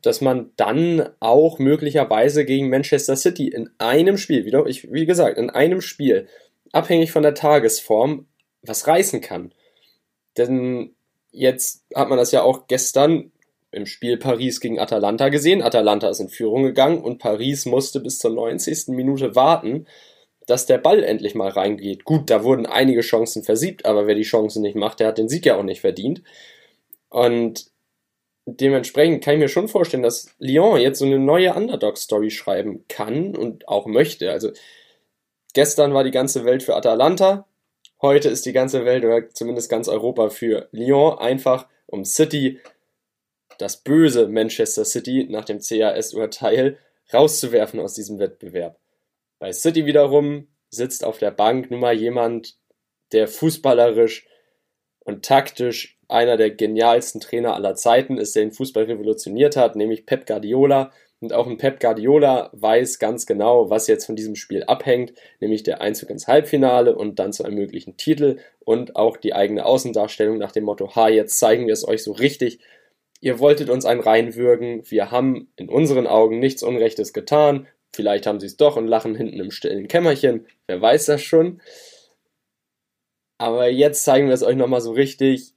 dass 0.00 0.20
man 0.20 0.50
dann 0.56 1.10
auch 1.20 1.58
möglicherweise 1.58 2.44
gegen 2.44 2.70
Manchester 2.70 3.16
City 3.16 3.48
in 3.48 3.70
einem 3.78 4.16
Spiel, 4.16 4.46
wie 4.46 5.06
gesagt, 5.06 5.36
in 5.38 5.50
einem 5.50 5.82
Spiel, 5.82 6.26
abhängig 6.72 7.12
von 7.12 7.22
der 7.22 7.34
Tagesform, 7.34 8.26
was 8.62 8.86
reißen 8.86 9.20
kann. 9.20 9.54
Denn 10.36 10.94
jetzt 11.30 11.84
hat 11.94 12.08
man 12.08 12.18
das 12.18 12.32
ja 12.32 12.42
auch 12.42 12.66
gestern 12.66 13.32
im 13.70 13.86
Spiel 13.86 14.18
Paris 14.18 14.60
gegen 14.60 14.78
Atalanta 14.78 15.30
gesehen. 15.30 15.62
Atalanta 15.62 16.08
ist 16.08 16.20
in 16.20 16.28
Führung 16.28 16.62
gegangen 16.62 17.02
und 17.02 17.18
Paris 17.18 17.64
musste 17.64 18.00
bis 18.00 18.18
zur 18.18 18.30
90. 18.32 18.88
Minute 18.88 19.34
warten, 19.34 19.86
dass 20.46 20.66
der 20.66 20.78
Ball 20.78 21.02
endlich 21.02 21.34
mal 21.34 21.48
reingeht. 21.48 22.04
Gut, 22.04 22.28
da 22.28 22.44
wurden 22.44 22.66
einige 22.66 23.00
Chancen 23.00 23.42
versiebt, 23.44 23.86
aber 23.86 24.06
wer 24.06 24.14
die 24.14 24.22
Chancen 24.22 24.62
nicht 24.62 24.76
macht, 24.76 25.00
der 25.00 25.08
hat 25.08 25.18
den 25.18 25.28
Sieg 25.28 25.46
ja 25.46 25.56
auch 25.56 25.62
nicht 25.62 25.80
verdient. 25.80 26.22
Und 27.08 27.70
dementsprechend 28.44 29.24
kann 29.24 29.34
ich 29.34 29.40
mir 29.40 29.48
schon 29.48 29.68
vorstellen, 29.68 30.02
dass 30.02 30.34
Lyon 30.38 30.80
jetzt 30.80 30.98
so 30.98 31.06
eine 31.06 31.18
neue 31.18 31.54
Underdog-Story 31.54 32.30
schreiben 32.30 32.84
kann 32.88 33.36
und 33.36 33.68
auch 33.68 33.86
möchte. 33.86 34.30
Also 34.32 34.50
gestern 35.52 35.94
war 35.94 36.04
die 36.04 36.10
ganze 36.10 36.44
Welt 36.44 36.62
für 36.62 36.76
Atalanta, 36.76 37.46
heute 38.00 38.28
ist 38.28 38.46
die 38.46 38.52
ganze 38.52 38.84
Welt 38.84 39.04
oder 39.04 39.30
zumindest 39.30 39.70
ganz 39.70 39.88
Europa 39.88 40.30
für 40.30 40.68
Lyon, 40.72 41.18
einfach 41.18 41.68
um 41.86 42.04
City, 42.04 42.60
das 43.58 43.78
böse 43.78 44.28
Manchester 44.28 44.84
City 44.84 45.26
nach 45.28 45.44
dem 45.44 45.60
CAS-Urteil, 45.60 46.78
rauszuwerfen 47.12 47.80
aus 47.80 47.94
diesem 47.94 48.18
Wettbewerb. 48.18 48.78
Bei 49.38 49.52
City 49.52 49.86
wiederum 49.86 50.48
sitzt 50.70 51.04
auf 51.04 51.18
der 51.18 51.30
Bank 51.30 51.70
nun 51.70 51.80
mal 51.80 51.94
jemand, 51.94 52.56
der 53.12 53.28
fußballerisch 53.28 54.26
und 55.00 55.24
taktisch 55.24 55.98
einer 56.08 56.36
der 56.36 56.50
genialsten 56.50 57.20
Trainer 57.20 57.54
aller 57.54 57.74
Zeiten 57.74 58.18
ist, 58.18 58.36
der 58.36 58.44
den 58.44 58.52
Fußball 58.52 58.84
revolutioniert 58.84 59.56
hat, 59.56 59.76
nämlich 59.76 60.06
Pep 60.06 60.26
Guardiola. 60.26 60.92
Und 61.22 61.32
auch 61.32 61.46
ein 61.46 61.56
Pep 61.56 61.78
Guardiola 61.78 62.50
weiß 62.52 62.98
ganz 62.98 63.26
genau, 63.26 63.70
was 63.70 63.86
jetzt 63.86 64.06
von 64.06 64.16
diesem 64.16 64.34
Spiel 64.34 64.64
abhängt, 64.64 65.12
nämlich 65.38 65.62
der 65.62 65.80
Einzug 65.80 66.10
ins 66.10 66.26
Halbfinale 66.26 66.96
und 66.96 67.20
dann 67.20 67.32
zu 67.32 67.44
einem 67.44 67.54
möglichen 67.54 67.96
Titel 67.96 68.38
und 68.58 68.96
auch 68.96 69.16
die 69.16 69.32
eigene 69.32 69.64
Außendarstellung 69.64 70.36
nach 70.36 70.50
dem 70.50 70.64
Motto, 70.64 70.96
ha, 70.96 71.08
jetzt 71.08 71.38
zeigen 71.38 71.68
wir 71.68 71.74
es 71.74 71.86
euch 71.86 72.02
so 72.02 72.10
richtig. 72.10 72.58
Ihr 73.20 73.38
wolltet 73.38 73.70
uns 73.70 73.84
einen 73.84 74.00
reinwürgen, 74.00 74.82
wir 74.90 75.12
haben 75.12 75.52
in 75.54 75.68
unseren 75.68 76.08
Augen 76.08 76.40
nichts 76.40 76.64
Unrechtes 76.64 77.12
getan, 77.12 77.68
vielleicht 77.94 78.26
haben 78.26 78.40
sie 78.40 78.46
es 78.46 78.56
doch 78.56 78.76
und 78.76 78.88
lachen 78.88 79.14
hinten 79.14 79.38
im 79.38 79.52
stillen 79.52 79.86
Kämmerchen, 79.86 80.48
wer 80.66 80.82
weiß 80.82 81.06
das 81.06 81.22
schon. 81.22 81.60
Aber 83.38 83.68
jetzt 83.68 84.02
zeigen 84.02 84.26
wir 84.26 84.34
es 84.34 84.42
euch 84.42 84.56
nochmal 84.56 84.80
so 84.80 84.90
richtig 84.90 85.52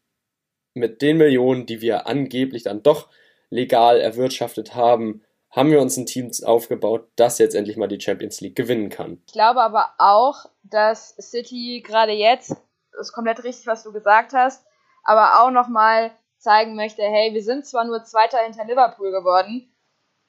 mit 0.75 1.01
den 1.01 1.17
Millionen, 1.17 1.65
die 1.65 1.81
wir 1.81 2.05
angeblich 2.05 2.61
dann 2.61 2.83
doch 2.83 3.09
legal 3.49 3.99
erwirtschaftet 3.99 4.75
haben, 4.75 5.24
haben 5.55 5.71
wir 5.71 5.81
uns 5.81 5.95
ein 5.95 6.05
Team 6.05 6.29
aufgebaut, 6.43 7.07
das 7.15 7.39
jetzt 7.39 7.55
endlich 7.55 7.77
mal 7.77 7.87
die 7.87 7.99
Champions 7.99 8.41
League 8.41 8.57
gewinnen 8.57 8.89
kann. 8.89 9.21
Ich 9.25 9.33
glaube 9.33 9.61
aber 9.61 9.93
auch, 9.97 10.45
dass 10.63 11.15
City 11.17 11.81
gerade 11.85 12.11
jetzt, 12.11 12.49
das 12.91 13.07
ist 13.07 13.13
komplett 13.13 13.43
richtig, 13.43 13.65
was 13.65 13.83
du 13.83 13.93
gesagt 13.93 14.33
hast, 14.33 14.65
aber 15.03 15.41
auch 15.41 15.51
nochmal 15.51 16.11
zeigen 16.37 16.75
möchte, 16.75 17.01
hey, 17.01 17.33
wir 17.33 17.41
sind 17.41 17.65
zwar 17.65 17.85
nur 17.85 18.03
Zweiter 18.03 18.39
hinter 18.39 18.65
Liverpool 18.65 19.11
geworden, 19.11 19.71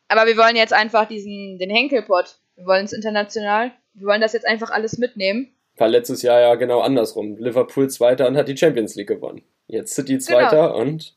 aber 0.07 0.27
wir 0.27 0.37
wollen 0.37 0.55
jetzt 0.55 0.73
einfach 0.73 1.09
diesen, 1.09 1.59
den 1.59 1.71
Henkelpot, 1.71 2.39
wir 2.55 2.67
wollen 2.67 2.85
es 2.85 2.93
international, 2.93 3.73
wir 3.95 4.07
wollen 4.07 4.21
das 4.21 4.33
jetzt 4.33 4.47
einfach 4.47 4.71
alles 4.71 4.97
mitnehmen. 4.97 5.53
War 5.77 5.89
letztes 5.89 6.23
Jahr 6.23 6.41
ja 6.41 6.55
genau 6.55 6.81
andersrum. 6.81 7.37
Liverpool 7.37 7.91
Zweiter 7.91 8.29
und 8.29 8.37
hat 8.37 8.49
die 8.49 8.57
Champions 8.57 8.95
League 8.95 9.09
gewonnen. 9.09 9.43
Jetzt 9.67 9.95
City 9.95 10.19
Zweiter 10.19 10.69
genau. 10.69 10.79
und 10.79 11.17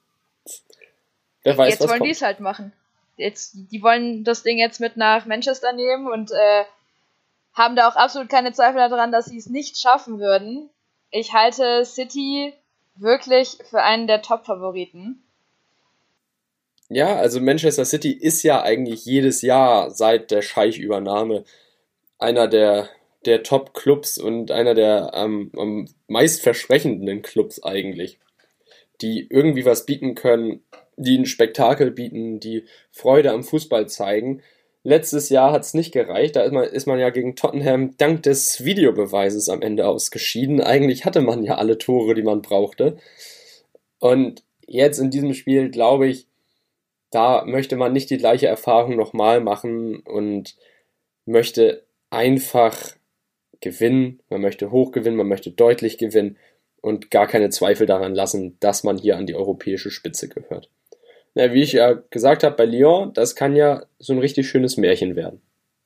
wer 1.43 1.57
weiß, 1.57 1.69
jetzt 1.69 1.81
was 1.81 1.91
wollen 1.91 2.03
die 2.03 2.09
es 2.09 2.21
halt 2.21 2.39
machen. 2.39 2.73
Jetzt, 3.19 3.53
die 3.71 3.81
wollen 3.81 4.23
das 4.23 4.43
Ding 4.43 4.57
jetzt 4.57 4.79
mit 4.79 4.97
nach 4.97 5.25
Manchester 5.25 5.73
nehmen 5.73 6.07
und 6.07 6.31
äh, 6.31 6.63
haben 7.53 7.75
da 7.75 7.89
auch 7.89 7.95
absolut 7.95 8.29
keine 8.29 8.53
Zweifel 8.53 8.77
daran, 8.77 9.11
dass 9.11 9.25
sie 9.25 9.37
es 9.37 9.47
nicht 9.47 9.77
schaffen 9.77 10.19
würden. 10.19 10.69
Ich 11.11 11.33
halte 11.33 11.85
City 11.85 12.53
wirklich 12.95 13.57
für 13.69 13.81
einen 13.81 14.07
der 14.07 14.21
Top-Favoriten. 14.21 15.23
Ja, 16.89 17.15
also 17.17 17.39
Manchester 17.39 17.85
City 17.85 18.11
ist 18.11 18.41
ja 18.43 18.61
eigentlich 18.61 19.05
jedes 19.05 19.41
Jahr 19.41 19.91
seit 19.91 20.31
der 20.31 20.41
Scheich-Übernahme 20.41 21.43
einer 22.17 22.47
der, 22.47 22.89
der 23.25 23.43
Top-Clubs 23.43 24.17
und 24.17 24.51
einer 24.51 24.73
der 24.73 25.11
ähm, 25.13 25.51
am 25.55 25.87
meistversprechendenden 26.07 27.21
Clubs 27.21 27.61
eigentlich 27.61 28.19
die 29.01 29.27
irgendwie 29.29 29.65
was 29.65 29.85
bieten 29.85 30.15
können, 30.15 30.61
die 30.99 31.17
ein 31.17 31.25
Spektakel 31.25 31.91
bieten, 31.91 32.39
die 32.39 32.65
Freude 32.91 33.31
am 33.31 33.43
Fußball 33.43 33.87
zeigen. 33.87 34.41
Letztes 34.83 35.29
Jahr 35.29 35.51
hat 35.51 35.63
es 35.63 35.73
nicht 35.73 35.91
gereicht, 35.91 36.35
da 36.35 36.41
ist 36.41 36.51
man, 36.51 36.63
ist 36.65 36.87
man 36.87 36.99
ja 36.99 37.09
gegen 37.09 37.35
Tottenham 37.35 37.95
dank 37.97 38.23
des 38.23 38.63
Videobeweises 38.63 39.49
am 39.49 39.61
Ende 39.61 39.87
ausgeschieden. 39.87 40.61
Eigentlich 40.61 41.05
hatte 41.05 41.21
man 41.21 41.43
ja 41.43 41.55
alle 41.55 41.77
Tore, 41.77 42.15
die 42.15 42.23
man 42.23 42.41
brauchte. 42.41 42.97
Und 43.99 44.43
jetzt 44.67 44.99
in 44.99 45.09
diesem 45.09 45.33
Spiel, 45.33 45.69
glaube 45.69 46.07
ich, 46.07 46.27
da 47.11 47.43
möchte 47.45 47.75
man 47.75 47.91
nicht 47.93 48.09
die 48.09 48.17
gleiche 48.17 48.47
Erfahrung 48.47 48.95
nochmal 48.95 49.41
machen 49.41 49.99
und 49.99 50.55
möchte 51.25 51.83
einfach 52.09 52.95
gewinnen, 53.61 54.21
man 54.29 54.41
möchte 54.41 54.71
hoch 54.71 54.91
gewinnen, 54.91 55.17
man 55.17 55.27
möchte 55.27 55.51
deutlich 55.51 55.97
gewinnen 55.97 56.37
und 56.81 57.11
gar 57.11 57.27
keine 57.27 57.49
Zweifel 57.49 57.85
daran 57.87 58.15
lassen, 58.15 58.57
dass 58.59 58.83
man 58.83 58.97
hier 58.97 59.17
an 59.17 59.25
die 59.25 59.35
europäische 59.35 59.91
Spitze 59.91 60.29
gehört. 60.29 60.69
Na, 61.35 61.53
wie 61.53 61.63
ich 61.63 61.73
ja 61.73 61.93
gesagt 61.93 62.43
habe 62.43 62.55
bei 62.55 62.65
Lyon, 62.65 63.13
das 63.13 63.35
kann 63.35 63.55
ja 63.55 63.85
so 63.99 64.13
ein 64.13 64.19
richtig 64.19 64.49
schönes 64.49 64.77
Märchen 64.77 65.15
werden. 65.15 65.41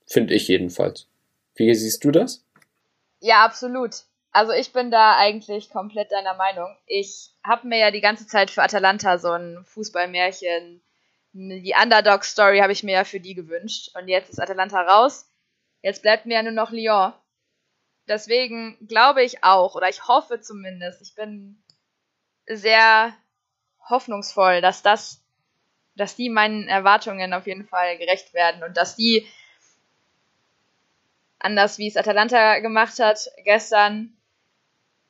Finde 0.07 0.33
ich 0.33 0.47
jedenfalls. 0.47 1.07
Wie 1.55 1.73
siehst 1.73 2.03
du 2.03 2.12
das? 2.12 2.45
Ja, 3.19 3.45
absolut. 3.45 3.91
Also 4.31 4.51
ich 4.51 4.73
bin 4.73 4.89
da 4.89 5.15
eigentlich 5.17 5.69
komplett 5.69 6.12
deiner 6.12 6.33
Meinung. 6.33 6.75
Ich 6.88 7.31
habe 7.43 7.67
mir 7.67 7.77
ja 7.77 7.91
die 7.91 8.01
ganze 8.01 8.25
Zeit 8.25 8.50
für 8.50 8.63
Atalanta 8.63 9.17
so 9.17 9.31
ein 9.31 9.63
Fußballmärchen, 9.65 10.81
die 11.33 11.75
Underdog-Story 11.81 12.59
habe 12.59 12.73
ich 12.73 12.83
mir 12.83 12.93
ja 12.93 13.03
für 13.03 13.19
die 13.19 13.35
gewünscht. 13.35 13.91
Und 13.95 14.07
jetzt 14.07 14.29
ist 14.29 14.39
Atalanta 14.39 14.81
raus. 14.81 15.29
Jetzt 15.81 16.01
bleibt 16.01 16.25
mir 16.25 16.35
ja 16.35 16.43
nur 16.43 16.51
noch 16.51 16.71
Lyon 16.71 17.13
deswegen 18.07 18.77
glaube 18.88 19.23
ich 19.23 19.43
auch, 19.43 19.75
oder 19.75 19.89
ich 19.89 20.07
hoffe 20.07 20.41
zumindest, 20.41 21.01
ich 21.01 21.15
bin 21.15 21.63
sehr 22.47 23.13
hoffnungsvoll, 23.89 24.62
dass 24.62 24.81
das, 24.81 25.22
dass 25.95 26.15
die 26.15 26.29
meinen 26.29 26.67
Erwartungen 26.67 27.33
auf 27.33 27.47
jeden 27.47 27.65
Fall 27.65 27.97
gerecht 27.97 28.33
werden 28.33 28.63
und 28.63 28.77
dass 28.77 28.95
die 28.95 29.27
anders 31.39 31.77
wie 31.77 31.88
es 31.88 31.97
Atalanta 31.97 32.59
gemacht 32.59 33.00
hat 33.00 33.29
gestern, 33.43 34.15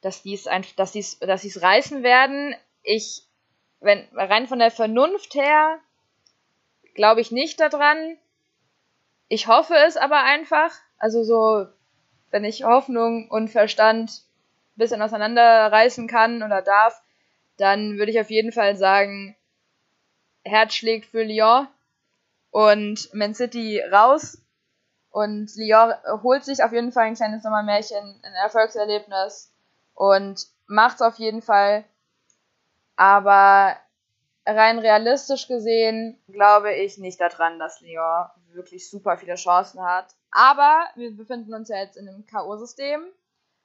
dass 0.01 0.23
die 0.23 0.33
es 0.33 0.49
dass 0.75 0.91
die 0.91 0.99
es, 0.99 1.19
dass 1.19 1.43
sie 1.43 1.49
es 1.49 1.61
reißen 1.61 2.03
werden. 2.03 2.55
Ich, 2.81 3.23
wenn 3.79 4.05
rein 4.13 4.47
von 4.47 4.59
der 4.59 4.71
Vernunft 4.71 5.35
her, 5.35 5.79
glaube 6.95 7.21
ich 7.21 7.31
nicht 7.31 7.59
daran. 7.59 8.17
Ich 9.29 9.47
hoffe 9.47 9.75
es 9.75 9.95
aber 9.95 10.23
einfach. 10.23 10.71
Also 10.97 11.23
so 11.23 11.67
wenn 12.31 12.43
ich 12.43 12.63
Hoffnung 12.63 13.29
und 13.29 13.49
Verstand 13.49 14.09
ein 14.09 14.77
bisschen 14.77 15.01
auseinanderreißen 15.03 16.07
kann 16.07 16.41
oder 16.41 16.63
darf, 16.63 16.99
dann 17.57 17.97
würde 17.97 18.11
ich 18.11 18.19
auf 18.19 18.31
jeden 18.31 18.51
Fall 18.51 18.75
sagen, 18.75 19.35
Herz 20.43 20.73
schlägt 20.73 21.07
für 21.07 21.23
Lyon 21.23 21.67
und 22.51 23.13
Man 23.13 23.33
City 23.33 23.81
raus. 23.81 24.37
Und 25.09 25.55
Lyon 25.55 25.93
holt 26.23 26.43
sich 26.43 26.63
auf 26.63 26.71
jeden 26.71 26.91
Fall 26.91 27.05
ein 27.05 27.15
kleines 27.15 27.43
Sommermärchen, 27.43 28.19
ein 28.23 28.33
Erfolgserlebnis 28.33 29.51
und 29.93 30.47
macht 30.65 30.95
es 30.95 31.01
auf 31.01 31.19
jeden 31.19 31.41
Fall. 31.41 31.83
Aber 32.95 33.75
rein 34.45 34.79
realistisch 34.79 35.47
gesehen 35.47 36.19
glaube 36.27 36.73
ich 36.73 36.97
nicht 36.97 37.21
daran, 37.21 37.59
dass 37.59 37.81
Lyon 37.81 38.27
wirklich 38.53 38.89
super 38.89 39.17
viele 39.17 39.35
Chancen 39.35 39.81
hat. 39.81 40.07
Aber 40.31 40.87
wir 40.95 41.15
befinden 41.15 41.53
uns 41.53 41.69
ja 41.69 41.77
jetzt 41.77 41.97
in 41.97 42.07
einem 42.07 42.25
K.O.-System 42.25 43.03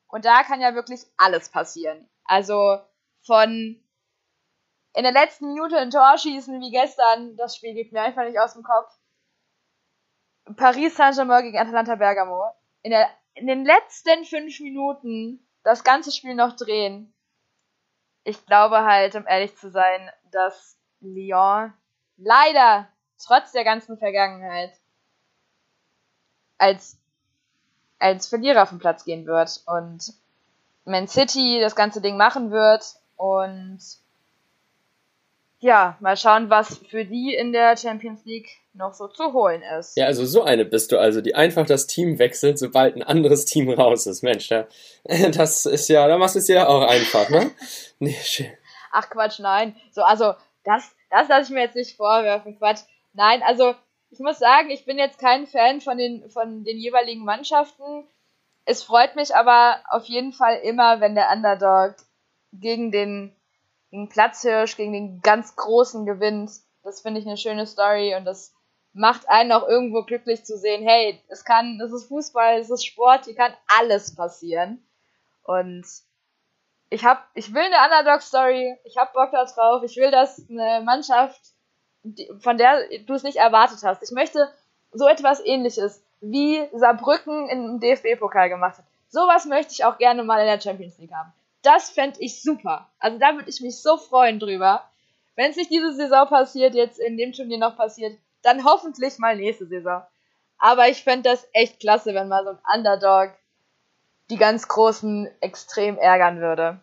und 0.09 0.25
da 0.25 0.43
kann 0.43 0.61
ja 0.61 0.75
wirklich 0.75 1.01
alles 1.17 1.49
passieren. 1.49 2.09
Also 2.25 2.79
von 3.23 3.81
in 4.99 5.05
der 5.05 5.13
letzten 5.13 5.47
Minute 5.47 5.79
ein 5.79 5.93
Tor 5.93 6.19
schießen 6.19 6.61
wie 6.61 6.73
gestern, 6.73 7.37
das 7.37 7.55
Spiel 7.55 7.73
geht 7.73 7.93
mir 7.93 8.03
einfach 8.03 8.25
nicht 8.25 8.41
aus 8.41 8.55
dem 8.55 8.65
Kopf. 8.65 8.93
Paris 10.57 10.97
Saint-Germain 10.97 11.45
gegen 11.45 11.57
Atalanta 11.57 11.95
Bergamo. 11.95 12.51
In, 12.83 12.91
der, 12.91 13.09
in 13.35 13.47
den 13.47 13.65
letzten 13.65 14.25
fünf 14.25 14.59
Minuten 14.59 15.47
das 15.63 15.85
ganze 15.85 16.11
Spiel 16.11 16.35
noch 16.35 16.57
drehen. 16.57 17.15
Ich 18.25 18.45
glaube 18.45 18.83
halt, 18.83 19.15
um 19.15 19.25
ehrlich 19.25 19.57
zu 19.57 19.71
sein, 19.71 20.11
dass 20.33 20.77
Lyon 20.99 21.73
leider 22.17 22.89
trotz 23.25 23.53
der 23.53 23.63
ganzen 23.63 23.99
Vergangenheit 23.99 24.73
als 26.59 26.99
als 28.01 28.27
Verlierer 28.27 28.67
vom 28.67 28.81
Platz 28.81 29.05
gehen 29.05 29.27
wird 29.27 29.63
und 29.67 30.13
Man 30.85 31.07
City 31.07 31.61
das 31.61 31.77
ganze 31.77 32.01
Ding 32.01 32.17
machen 32.17 32.51
wird 32.51 32.97
und 33.15 33.81
ja, 35.61 35.97
mal 36.01 36.17
schauen, 36.17 36.51
was 36.51 36.79
für 36.89 37.05
die 37.05 37.35
in 37.35 37.53
der 37.53 37.77
Champions 37.77 38.25
League 38.25 38.49
noch 38.75 38.95
so 38.95 39.09
zu 39.09 39.33
holen 39.33 39.63
ist. 39.79 39.97
Ja, 39.97 40.07
also 40.07 40.25
so 40.25 40.43
eine 40.43 40.65
bist 40.65 40.93
du 40.93 40.99
also, 40.99 41.21
die 41.21 41.35
einfach 41.35 41.67
das 41.67 41.87
Team 41.89 42.19
wechselt, 42.19 42.59
sobald 42.59 42.95
ein 42.95 43.03
anderes 43.03 43.45
Team 43.45 43.69
raus 43.69 44.07
ist. 44.07 44.23
Mensch, 44.23 44.51
ja, 44.51 44.67
das 45.05 45.67
ist 45.67 45.89
ja, 45.89 46.07
da 46.07 46.17
machst 46.17 46.37
du 46.37 46.39
es 46.39 46.49
ja 46.49 46.69
auch 46.69 46.83
einfach, 46.83 47.29
ne? 47.29 47.51
Nee, 47.99 48.17
schön. 48.23 48.51
Ach 48.93 49.11
Quatsch, 49.11 49.41
nein. 49.41 49.75
So, 49.91 50.03
also, 50.03 50.35
das, 50.65 50.95
das 51.11 51.29
lasse 51.29 51.45
ich 51.45 51.51
mir 51.51 51.63
jetzt 51.63 51.75
nicht 51.75 51.97
vorwerfen, 51.97 52.57
Quatsch. 52.59 52.83
Nein, 53.13 53.43
also, 53.43 53.75
ich 54.11 54.21
muss 54.21 54.39
sagen, 54.39 54.71
ich 54.71 54.85
bin 54.85 54.99
jetzt 54.99 55.19
kein 55.19 55.49
Fan 55.49 55.81
von 55.81 55.99
den, 55.99 56.31
von 56.31 56.63
den 56.63 56.79
jeweiligen 56.79 57.25
Mannschaften. 57.25 58.07
Es 58.65 58.85
freut 58.85 59.17
mich 59.17 59.35
aber 59.35 59.81
auf 59.91 60.05
jeden 60.05 60.33
Fall 60.33 60.61
immer, 60.63 61.01
wenn 61.01 61.17
der 61.17 61.31
Underdog 61.33 61.97
gegen 62.53 62.93
den 62.93 63.35
gegen 63.91 64.09
Platzhirsch, 64.09 64.77
gegen 64.77 64.93
den 64.93 65.21
ganz 65.21 65.57
Großen 65.57 66.07
gewinnt. 66.07 66.51
Das 66.83 67.01
finde 67.01 67.21
ich 67.21 67.27
eine 67.27 67.37
schöne 67.37 67.67
Story 67.67 68.15
und 68.15 68.25
das 68.25 68.55
macht 68.93 69.29
einen 69.29 69.53
auch 69.53 69.67
irgendwo 69.67 70.03
glücklich 70.03 70.45
zu 70.45 70.57
sehen, 70.59 70.87
hey, 70.87 71.23
es 71.29 71.45
kann, 71.45 71.79
das 71.79 71.93
ist 71.93 72.09
Fußball, 72.09 72.59
es 72.59 72.71
ist 72.71 72.85
Sport, 72.85 73.27
hier 73.27 73.35
kann 73.35 73.55
alles 73.79 74.15
passieren. 74.15 74.83
Und 75.45 75.87
ich 76.91 77.05
hab, 77.05 77.29
ich 77.35 77.53
will 77.53 77.63
eine 77.63 77.77
Underdog-Story, 77.85 78.77
ich 78.85 78.97
hab 78.97 79.13
Bock 79.13 79.31
da 79.33 79.45
drauf, 79.45 79.83
ich 79.83 79.97
will, 79.97 80.11
dass 80.11 80.43
eine 80.49 80.83
Mannschaft, 80.85 81.41
von 82.41 82.57
der 82.57 82.89
du 83.07 83.15
es 83.15 83.23
nicht 83.23 83.37
erwartet 83.37 83.81
hast. 83.85 84.03
Ich 84.03 84.11
möchte 84.11 84.51
so 84.93 85.07
etwas 85.07 85.45
ähnliches, 85.45 86.03
wie 86.21 86.67
Saarbrücken 86.73 87.49
im 87.49 87.81
DFB-Pokal 87.81 88.49
gemacht 88.49 88.79
hat. 88.79 88.85
Sowas 89.09 89.47
möchte 89.47 89.73
ich 89.73 89.85
auch 89.85 89.99
gerne 89.99 90.25
mal 90.25 90.41
in 90.41 90.47
der 90.47 90.61
Champions 90.61 90.99
League 90.99 91.13
haben. 91.13 91.33
Das 91.63 91.91
fände 91.91 92.21
ich 92.21 92.43
super. 92.43 92.91
Also 92.99 93.19
da 93.19 93.35
würde 93.35 93.51
ich 93.51 93.61
mich 93.61 93.77
so 93.77 93.97
freuen 93.97 94.39
drüber. 94.39 94.85
Wenn 95.37 95.51
es 95.51 95.57
nicht 95.57 95.71
diese 95.71 95.93
Saison 95.93 96.27
passiert, 96.29 96.75
jetzt 96.75 96.99
in 96.99 97.17
dem 97.17 97.33
Turnier 97.33 97.59
noch 97.59 97.77
passiert, 97.77 98.19
dann 98.43 98.65
hoffentlich 98.65 99.19
mal 99.19 99.37
nächste 99.37 99.67
Saison. 99.67 100.03
Aber 100.59 100.89
ich 100.89 101.03
fände 101.05 101.29
das 101.29 101.47
echt 101.53 101.81
klasse, 101.81 102.15
wenn 102.15 102.29
mal 102.29 102.45
so 102.45 102.51
ein 102.51 102.79
Underdog 102.79 103.33
die 104.31 104.37
ganz 104.37 104.69
Großen 104.69 105.29
extrem 105.41 105.97
ärgern 105.97 106.41
würde. 106.41 106.81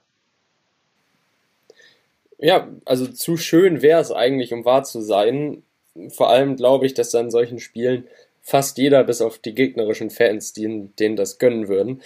Ja, 2.38 2.68
also 2.86 3.08
zu 3.08 3.38
schön 3.38 3.82
wäre 3.82 4.02
es 4.02 4.12
eigentlich, 4.12 4.54
um 4.54 4.66
wahr 4.66 4.84
zu 4.84 5.02
sein. 5.02 5.64
Vor 6.10 6.30
allem 6.30 6.56
glaube 6.56 6.86
ich, 6.86 6.94
dass 6.94 7.14
in 7.14 7.32
solchen 7.32 7.60
Spielen 7.60 8.08
fast 8.42 8.78
jeder, 8.78 9.04
bis 9.04 9.22
auf 9.22 9.40
die 9.40 9.56
gegnerischen 9.56 10.10
Fans, 10.10 10.54
denen, 10.54 10.96
denen 10.98 11.16
das 11.16 11.40
gönnen 11.40 11.68
würden. 11.68 12.02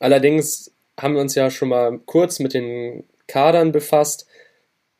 Allerdings 0.00 0.72
haben 0.98 1.14
wir 1.14 1.20
uns 1.20 1.34
ja 1.34 1.50
schon 1.50 1.68
mal 1.68 1.98
kurz 2.04 2.40
mit 2.40 2.54
den 2.54 3.04
Kadern 3.28 3.72
befasst. 3.72 4.26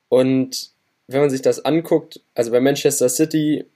Und 0.08 0.70
wenn 1.08 1.20
man 1.20 1.30
sich 1.30 1.42
das 1.42 1.64
anguckt, 1.64 2.20
also 2.34 2.52
bei 2.52 2.60
Manchester 2.60 3.08
City 3.08 3.66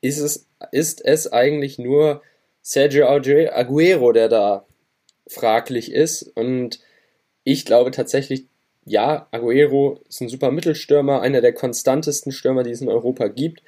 ist 0.00 0.18
es, 0.18 0.46
ist 0.72 1.04
es 1.04 1.32
eigentlich 1.32 1.78
nur 1.78 2.22
Sergio 2.62 3.06
Aguero, 3.06 4.12
der 4.12 4.28
da 4.28 4.66
fraglich 5.28 5.92
ist. 5.92 6.22
Und 6.34 6.80
ich 7.44 7.64
glaube 7.64 7.92
tatsächlich, 7.92 8.46
ja, 8.84 9.28
Aguero 9.30 10.00
ist 10.08 10.20
ein 10.20 10.28
super 10.28 10.50
Mittelstürmer, 10.50 11.20
einer 11.20 11.40
der 11.40 11.52
konstantesten 11.52 12.32
Stürmer, 12.32 12.64
die 12.64 12.70
es 12.70 12.80
in 12.80 12.88
Europa 12.88 13.28
gibt. 13.28 13.62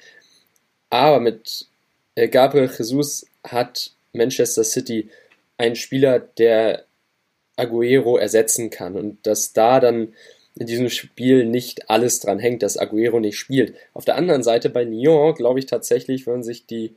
Aber 0.89 1.19
mit 1.19 1.67
äh, 2.15 2.27
Gabriel 2.27 2.69
Jesus 2.75 3.25
hat 3.43 3.91
Manchester 4.13 4.63
City 4.63 5.09
einen 5.57 5.75
Spieler, 5.75 6.19
der 6.19 6.85
Aguero 7.55 8.17
ersetzen 8.17 8.69
kann 8.69 8.95
und 8.95 9.25
dass 9.27 9.53
da 9.53 9.79
dann 9.79 10.13
in 10.55 10.67
diesem 10.67 10.89
Spiel 10.89 11.45
nicht 11.45 11.89
alles 11.89 12.19
dran 12.19 12.39
hängt, 12.39 12.63
dass 12.63 12.77
Aguero 12.77 13.19
nicht 13.19 13.37
spielt. 13.37 13.75
Auf 13.93 14.05
der 14.05 14.15
anderen 14.15 14.43
Seite 14.43 14.69
bei 14.69 14.83
Lyon 14.83 15.33
glaube 15.33 15.59
ich 15.59 15.65
tatsächlich, 15.65 16.25
wenn 16.25 16.33
man 16.35 16.43
sich 16.43 16.65
die 16.65 16.95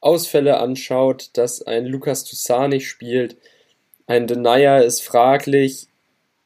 Ausfälle 0.00 0.58
anschaut, 0.58 1.30
dass 1.34 1.62
ein 1.62 1.86
Lucas 1.86 2.24
Toussaint 2.24 2.74
nicht 2.74 2.88
spielt, 2.88 3.36
ein 4.06 4.26
Denier 4.26 4.84
ist 4.84 5.02
fraglich. 5.02 5.88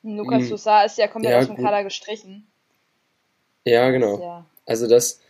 Lucas 0.02 0.42
hm. 0.42 0.50
Toussaint 0.50 0.86
ist 0.86 0.98
ja 0.98 1.08
komplett 1.08 1.32
ja, 1.32 1.38
aus 1.40 1.46
dem 1.46 1.56
gut. 1.56 1.64
Kader 1.64 1.84
gestrichen. 1.84 2.46
Ja, 3.64 3.90
genau. 3.90 4.20
Ja. 4.20 4.46
Also 4.66 4.86
das, 4.86 5.20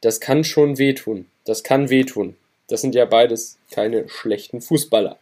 das 0.00 0.20
kann 0.20 0.44
schon 0.44 0.78
wehtun. 0.78 1.26
Das 1.44 1.62
kann 1.62 1.88
wehtun. 1.88 2.36
Das 2.66 2.82
sind 2.82 2.94
ja 2.94 3.04
beides 3.04 3.58
keine 3.70 4.08
schlechten 4.08 4.60
Fußballer. 4.60 5.18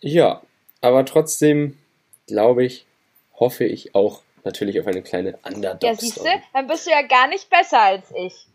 Ja, 0.00 0.42
aber 0.80 1.04
trotzdem 1.04 1.78
glaube 2.26 2.64
ich, 2.64 2.86
hoffe 3.34 3.64
ich 3.64 3.94
auch 3.94 4.22
natürlich 4.44 4.80
auf 4.80 4.86
eine 4.86 5.02
kleine 5.02 5.38
Underdog. 5.44 5.82
Ja, 5.82 5.94
siehst 5.94 6.18
du, 6.18 6.24
dann 6.52 6.66
bist 6.66 6.86
du 6.86 6.90
ja 6.90 7.02
gar 7.02 7.28
nicht 7.28 7.50
besser 7.50 7.80
als 7.80 8.06
ich. 8.14 8.46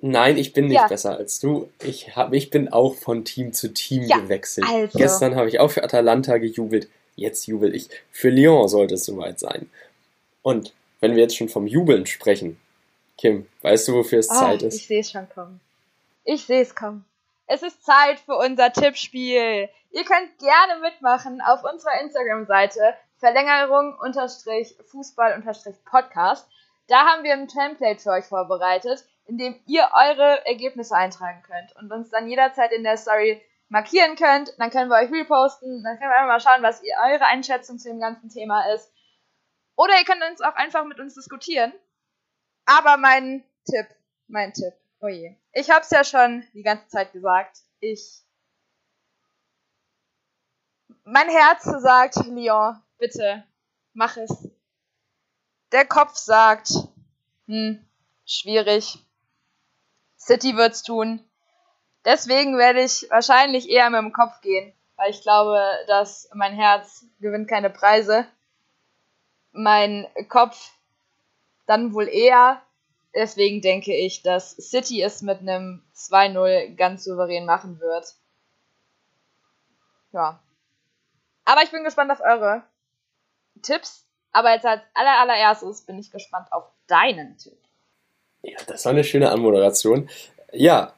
Nein, 0.00 0.36
ich 0.36 0.52
bin 0.52 0.66
nicht 0.66 0.76
ja. 0.76 0.88
besser 0.88 1.16
als 1.16 1.38
du. 1.38 1.70
Ich, 1.82 2.16
hab, 2.16 2.32
ich 2.32 2.50
bin 2.50 2.72
auch 2.72 2.96
von 2.96 3.24
Team 3.24 3.52
zu 3.52 3.72
Team 3.72 4.02
ja, 4.02 4.18
gewechselt. 4.18 4.66
Also. 4.68 4.98
Gestern 4.98 5.36
habe 5.36 5.48
ich 5.48 5.60
auch 5.60 5.70
für 5.70 5.84
Atalanta 5.84 6.38
gejubelt. 6.38 6.88
Jetzt 7.14 7.46
jubel 7.46 7.74
ich. 7.74 7.88
Für 8.10 8.30
Lyon 8.30 8.68
sollte 8.68 8.94
es 8.94 9.04
soweit 9.04 9.38
sein. 9.38 9.70
Und 10.42 10.74
wenn 11.00 11.14
wir 11.14 11.22
jetzt 11.22 11.36
schon 11.36 11.48
vom 11.48 11.66
Jubeln 11.66 12.06
sprechen, 12.06 12.58
Kim, 13.16 13.46
weißt 13.62 13.88
du, 13.88 13.94
wofür 13.94 14.18
es 14.18 14.30
oh, 14.30 14.34
Zeit 14.34 14.62
ist? 14.62 14.74
Ich 14.74 14.86
sehe 14.86 15.00
es 15.00 15.10
schon 15.10 15.28
kommen. 15.28 15.60
Ich 16.24 16.44
sehe 16.44 16.62
es 16.62 16.74
kommen. 16.74 17.04
Es 17.48 17.62
ist 17.62 17.84
Zeit 17.84 18.18
für 18.18 18.36
unser 18.36 18.72
Tippspiel. 18.72 19.68
Ihr 19.90 20.04
könnt 20.04 20.38
gerne 20.38 20.80
mitmachen 20.80 21.40
auf 21.40 21.62
unserer 21.62 22.00
Instagram-Seite 22.00 22.96
Verlängerung 23.18 23.96
unterstrich 24.00 24.76
Fußball 24.90 25.34
unterstrich 25.36 25.76
Podcast. 25.84 26.48
Da 26.88 27.06
haben 27.06 27.22
wir 27.22 27.32
ein 27.32 27.46
Template 27.46 28.00
für 28.00 28.10
euch 28.10 28.24
vorbereitet, 28.24 29.04
in 29.26 29.38
dem 29.38 29.58
ihr 29.66 29.88
eure 29.92 30.44
Ergebnisse 30.44 30.96
eintragen 30.96 31.42
könnt 31.42 31.74
und 31.76 31.92
uns 31.92 32.10
dann 32.10 32.28
jederzeit 32.28 32.72
in 32.72 32.82
der 32.82 32.96
Story 32.96 33.40
markieren 33.68 34.16
könnt. 34.16 34.52
Dann 34.58 34.70
können 34.70 34.90
wir 34.90 34.96
euch 34.96 35.12
reposten, 35.12 35.84
dann 35.84 35.98
können 35.98 36.10
wir 36.10 36.16
einfach 36.16 36.26
mal 36.26 36.40
schauen, 36.40 36.62
was 36.64 36.82
ihr, 36.82 36.94
eure 37.10 37.26
Einschätzung 37.26 37.78
zu 37.78 37.88
dem 37.88 38.00
ganzen 38.00 38.28
Thema 38.28 38.72
ist. 38.74 38.92
Oder 39.76 39.94
ihr 39.98 40.04
könnt 40.04 40.24
uns 40.28 40.40
auch 40.40 40.54
einfach 40.56 40.84
mit 40.84 40.98
uns 40.98 41.14
diskutieren. 41.14 41.72
Aber 42.64 42.96
mein 42.96 43.44
Tipp, 43.64 43.86
mein 44.26 44.52
Tipp, 44.52 44.74
oh 45.00 45.08
je. 45.08 45.36
Ich 45.58 45.70
hab's 45.70 45.88
ja 45.90 46.04
schon 46.04 46.44
die 46.52 46.62
ganze 46.62 46.86
Zeit 46.88 47.14
gesagt. 47.14 47.60
Ich 47.80 48.20
mein 51.04 51.30
Herz 51.30 51.64
sagt, 51.64 52.16
Leon, 52.26 52.82
bitte, 52.98 53.42
mach 53.94 54.18
es. 54.18 54.50
Der 55.72 55.86
Kopf 55.86 56.14
sagt, 56.16 56.72
hm, 57.46 57.82
schwierig. 58.26 58.98
City 60.18 60.58
wird's 60.58 60.82
tun. 60.82 61.24
Deswegen 62.04 62.58
werde 62.58 62.82
ich 62.82 63.06
wahrscheinlich 63.08 63.70
eher 63.70 63.88
mit 63.88 64.00
dem 64.00 64.12
Kopf 64.12 64.42
gehen, 64.42 64.74
weil 64.96 65.08
ich 65.08 65.22
glaube, 65.22 65.58
dass 65.86 66.28
mein 66.34 66.52
Herz 66.52 67.06
gewinnt 67.18 67.48
keine 67.48 67.70
Preise. 67.70 68.26
Mein 69.52 70.06
Kopf 70.28 70.72
dann 71.64 71.94
wohl 71.94 72.08
eher. 72.08 72.60
Deswegen 73.16 73.62
denke 73.62 73.92
ich, 73.96 74.22
dass 74.22 74.56
City 74.56 75.02
es 75.02 75.22
mit 75.22 75.40
einem 75.40 75.82
2-0 75.96 76.76
ganz 76.76 77.02
souverän 77.02 77.46
machen 77.46 77.80
wird. 77.80 78.14
Ja, 80.12 80.40
aber 81.46 81.62
ich 81.62 81.70
bin 81.70 81.84
gespannt 81.84 82.10
auf 82.10 82.20
eure 82.20 82.64
Tipps. 83.62 84.04
Aber 84.32 84.52
jetzt 84.52 84.66
als 84.66 84.82
aller, 84.92 85.18
allererstes 85.20 85.80
bin 85.82 85.98
ich 85.98 86.10
gespannt 86.10 86.48
auf 86.50 86.64
deinen 86.88 87.38
Tipp. 87.38 87.56
Ja, 88.42 88.58
das 88.66 88.84
war 88.84 88.92
eine 88.92 89.04
schöne 89.04 89.30
Anmoderation. 89.30 90.10
Ja, 90.52 90.92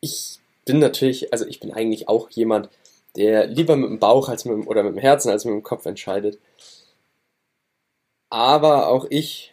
ich 0.00 0.38
bin 0.64 0.78
natürlich, 0.78 1.32
also 1.32 1.46
ich 1.46 1.58
bin 1.58 1.72
eigentlich 1.72 2.08
auch 2.08 2.30
jemand, 2.30 2.68
der 3.16 3.46
lieber 3.46 3.74
mit 3.74 3.90
dem 3.90 3.98
Bauch 3.98 4.28
als 4.28 4.44
mit 4.44 4.54
dem, 4.54 4.68
oder 4.68 4.84
mit 4.84 4.94
dem 4.94 5.00
Herzen 5.00 5.30
als 5.30 5.44
mit 5.44 5.54
dem 5.54 5.64
Kopf 5.64 5.86
entscheidet. 5.86 6.38
Aber 8.28 8.88
auch 8.88 9.06
ich 9.08 9.52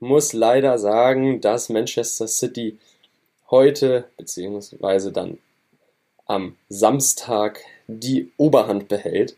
muss 0.00 0.32
leider 0.32 0.78
sagen, 0.78 1.40
dass 1.40 1.68
Manchester 1.68 2.28
City 2.28 2.78
heute, 3.50 4.04
beziehungsweise 4.16 5.12
dann 5.12 5.38
am 6.26 6.56
Samstag, 6.68 7.60
die 7.86 8.32
Oberhand 8.36 8.88
behält. 8.88 9.36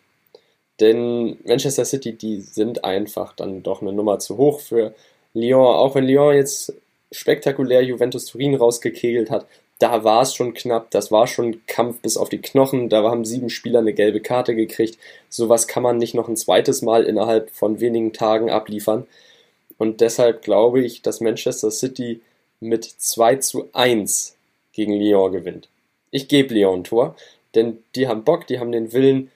Denn 0.81 1.39
Manchester 1.45 1.85
City, 1.85 2.13
die 2.13 2.41
sind 2.41 2.85
einfach 2.85 3.35
dann 3.35 3.63
doch 3.63 3.83
eine 3.83 3.93
Nummer 3.93 4.19
zu 4.19 4.37
hoch 4.37 4.61
für 4.61 4.95
Lyon. 5.35 5.75
Auch 5.75 5.95
wenn 5.95 6.05
Lyon 6.05 6.35
jetzt 6.35 6.73
spektakulär 7.11 7.83
Juventus 7.83 8.27
Turin 8.27 8.55
rausgekegelt 8.55 9.31
hat, 9.31 9.47
da 9.79 10.05
war 10.05 10.23
es 10.23 10.35
schon 10.35 10.55
knapp, 10.55 10.91
das 10.91 11.13
war 11.13 11.27
schon 11.27 11.61
Kampf 11.67 12.01
bis 12.01 12.17
auf 12.17 12.31
die 12.31 12.41
Knochen, 12.41 12.89
da 12.89 13.03
haben 13.03 13.27
sieben 13.27 13.51
Spieler 13.51 13.81
eine 13.81 13.93
gelbe 13.93 14.21
Karte 14.21 14.55
gekriegt. 14.55 14.99
Sowas 15.29 15.67
kann 15.67 15.83
man 15.83 15.99
nicht 15.99 16.15
noch 16.15 16.29
ein 16.29 16.37
zweites 16.37 16.81
Mal 16.81 17.05
innerhalb 17.05 17.51
von 17.51 17.79
wenigen 17.81 18.13
Tagen 18.15 18.49
abliefern. 18.49 19.07
Und 19.79 20.01
deshalb 20.01 20.43
glaube 20.43 20.83
ich, 20.83 21.03
dass 21.03 21.21
Manchester 21.21 21.71
City 21.71 22.21
mit 22.61 22.85
2 22.85 23.37
zu 23.37 23.69
1 23.73 24.37
gegen 24.73 24.95
Lyon 24.95 25.33
gewinnt. 25.33 25.69
Ich 26.11 26.29
gebe 26.29 26.55
Lyon 26.55 26.81
ein 26.81 26.85
Tor, 26.85 27.17
denn 27.55 27.83
die 27.95 28.09
haben 28.09 28.25
Bock, 28.25 28.47
die 28.47 28.59
haben 28.59 28.73
den 28.73 28.93
Willen, 28.93 29.31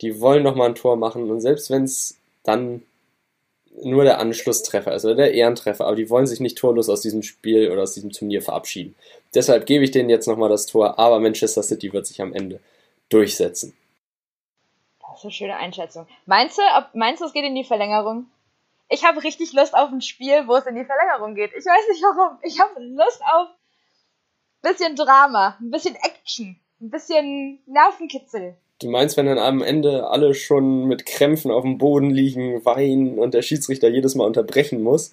die 0.00 0.20
wollen 0.20 0.42
nochmal 0.42 0.70
ein 0.70 0.74
Tor 0.74 0.96
machen 0.96 1.30
und 1.30 1.40
selbst 1.40 1.70
wenn 1.70 1.84
es 1.84 2.18
dann 2.42 2.82
nur 3.82 4.04
der 4.04 4.18
Anschlusstreffer 4.18 4.94
ist 4.94 5.04
oder 5.04 5.14
der 5.16 5.34
Ehrentreffer, 5.34 5.86
aber 5.86 5.96
die 5.96 6.08
wollen 6.08 6.26
sich 6.26 6.40
nicht 6.40 6.56
torlos 6.56 6.88
aus 6.88 7.02
diesem 7.02 7.22
Spiel 7.22 7.70
oder 7.70 7.82
aus 7.82 7.92
diesem 7.92 8.10
Turnier 8.10 8.40
verabschieden. 8.40 8.94
Deshalb 9.34 9.66
gebe 9.66 9.84
ich 9.84 9.90
denen 9.90 10.08
jetzt 10.08 10.26
nochmal 10.26 10.48
das 10.48 10.66
Tor, 10.66 10.98
aber 10.98 11.20
Manchester 11.20 11.62
City 11.62 11.92
wird 11.92 12.06
sich 12.06 12.22
am 12.22 12.32
Ende 12.32 12.60
durchsetzen. 13.10 13.76
Das 15.00 15.18
ist 15.18 15.24
eine 15.24 15.32
schöne 15.32 15.56
Einschätzung. 15.56 16.06
Meinst 16.24 16.58
du, 16.58 16.62
ob, 16.76 16.94
meinst 16.94 17.20
du, 17.20 17.26
es 17.26 17.32
geht 17.32 17.44
in 17.44 17.54
die 17.54 17.64
Verlängerung? 17.64 18.26
Ich 18.88 19.04
habe 19.04 19.22
richtig 19.22 19.52
Lust 19.52 19.74
auf 19.74 19.90
ein 19.90 20.00
Spiel, 20.00 20.46
wo 20.46 20.56
es 20.56 20.66
in 20.66 20.76
die 20.76 20.84
Verlängerung 20.84 21.34
geht. 21.34 21.50
Ich 21.56 21.64
weiß 21.64 21.88
nicht 21.90 22.02
warum. 22.02 22.38
Ich 22.42 22.60
habe 22.60 22.80
Lust 22.80 23.20
auf 23.22 23.48
ein 24.62 24.72
bisschen 24.72 24.96
Drama, 24.96 25.56
ein 25.60 25.70
bisschen 25.70 25.96
Action, 25.96 26.60
ein 26.80 26.90
bisschen 26.90 27.60
Nervenkitzel. 27.66 28.56
Du 28.80 28.90
meinst, 28.90 29.16
wenn 29.16 29.26
dann 29.26 29.38
am 29.38 29.62
Ende 29.62 30.06
alle 30.08 30.34
schon 30.34 30.86
mit 30.86 31.06
Krämpfen 31.06 31.50
auf 31.50 31.62
dem 31.62 31.78
Boden 31.78 32.10
liegen, 32.10 32.64
weinen 32.64 33.18
und 33.18 33.32
der 33.32 33.42
Schiedsrichter 33.42 33.88
jedes 33.88 34.14
Mal 34.14 34.26
unterbrechen 34.26 34.82
muss, 34.82 35.12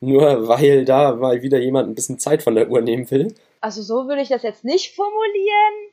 nur 0.00 0.48
weil 0.48 0.84
da 0.84 1.14
mal 1.14 1.42
wieder 1.42 1.58
jemand 1.58 1.88
ein 1.88 1.94
bisschen 1.94 2.18
Zeit 2.18 2.42
von 2.42 2.56
der 2.56 2.68
Uhr 2.68 2.80
nehmen 2.80 3.10
will? 3.10 3.34
Also 3.60 3.82
so 3.82 4.08
würde 4.08 4.20
ich 4.20 4.28
das 4.28 4.42
jetzt 4.42 4.64
nicht 4.64 4.96
formulieren, 4.96 5.92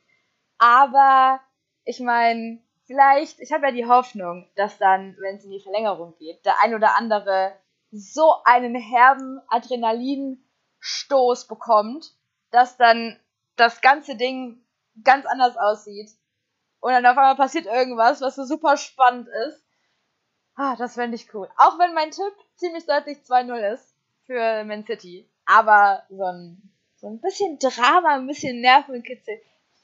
aber 0.58 1.40
ich 1.86 2.00
meine, 2.00 2.60
vielleicht, 2.92 3.40
ich 3.40 3.54
habe 3.54 3.68
ja 3.68 3.72
die 3.72 3.88
Hoffnung, 3.88 4.50
dass 4.56 4.78
dann, 4.78 5.16
wenn 5.22 5.38
es 5.38 5.46
in 5.46 5.52
die 5.52 5.62
Verlängerung 5.62 6.14
geht, 6.18 6.46
der 6.46 6.56
ein 6.62 6.76
oder 6.76 6.98
andere 6.98 7.54
so 7.90 8.36
einen 8.44 8.76
herben 8.76 9.40
Adrenalinstoß 9.48 11.48
bekommt, 11.48 12.12
dass 12.52 12.76
dann 12.76 13.18
das 13.56 13.80
ganze 13.80 14.18
Ding 14.18 14.62
ganz 15.06 15.26
anders 15.26 15.56
aussieht 15.56 16.12
und 16.82 16.92
dann 16.92 17.06
auf 17.06 17.18
einmal 17.18 17.38
passiert 17.38 17.66
irgendwas, 17.66 18.20
was 18.20 18.36
so 18.36 18.44
super 18.44 18.76
spannend 18.76 19.30
ist. 19.48 19.64
Ah, 20.56 20.76
das 20.76 20.96
fände 20.96 21.16
ich 21.16 21.34
cool. 21.34 21.48
Auch 21.58 21.80
wenn 21.80 21.94
mein 21.94 22.12
Tipp 22.12 22.34
ziemlich 22.56 22.86
deutlich 22.86 23.20
2-0 23.20 23.74
ist 23.74 23.96
für 24.26 24.66
Man 24.66 24.86
City. 24.86 25.30
Aber 25.46 26.04
so 26.10 26.26
ein, 26.26 26.74
so 26.98 27.08
ein 27.08 27.22
bisschen 27.22 27.58
Drama, 27.58 28.16
ein 28.16 28.28
bisschen 28.28 28.60
Nervenkitzel 28.60 29.42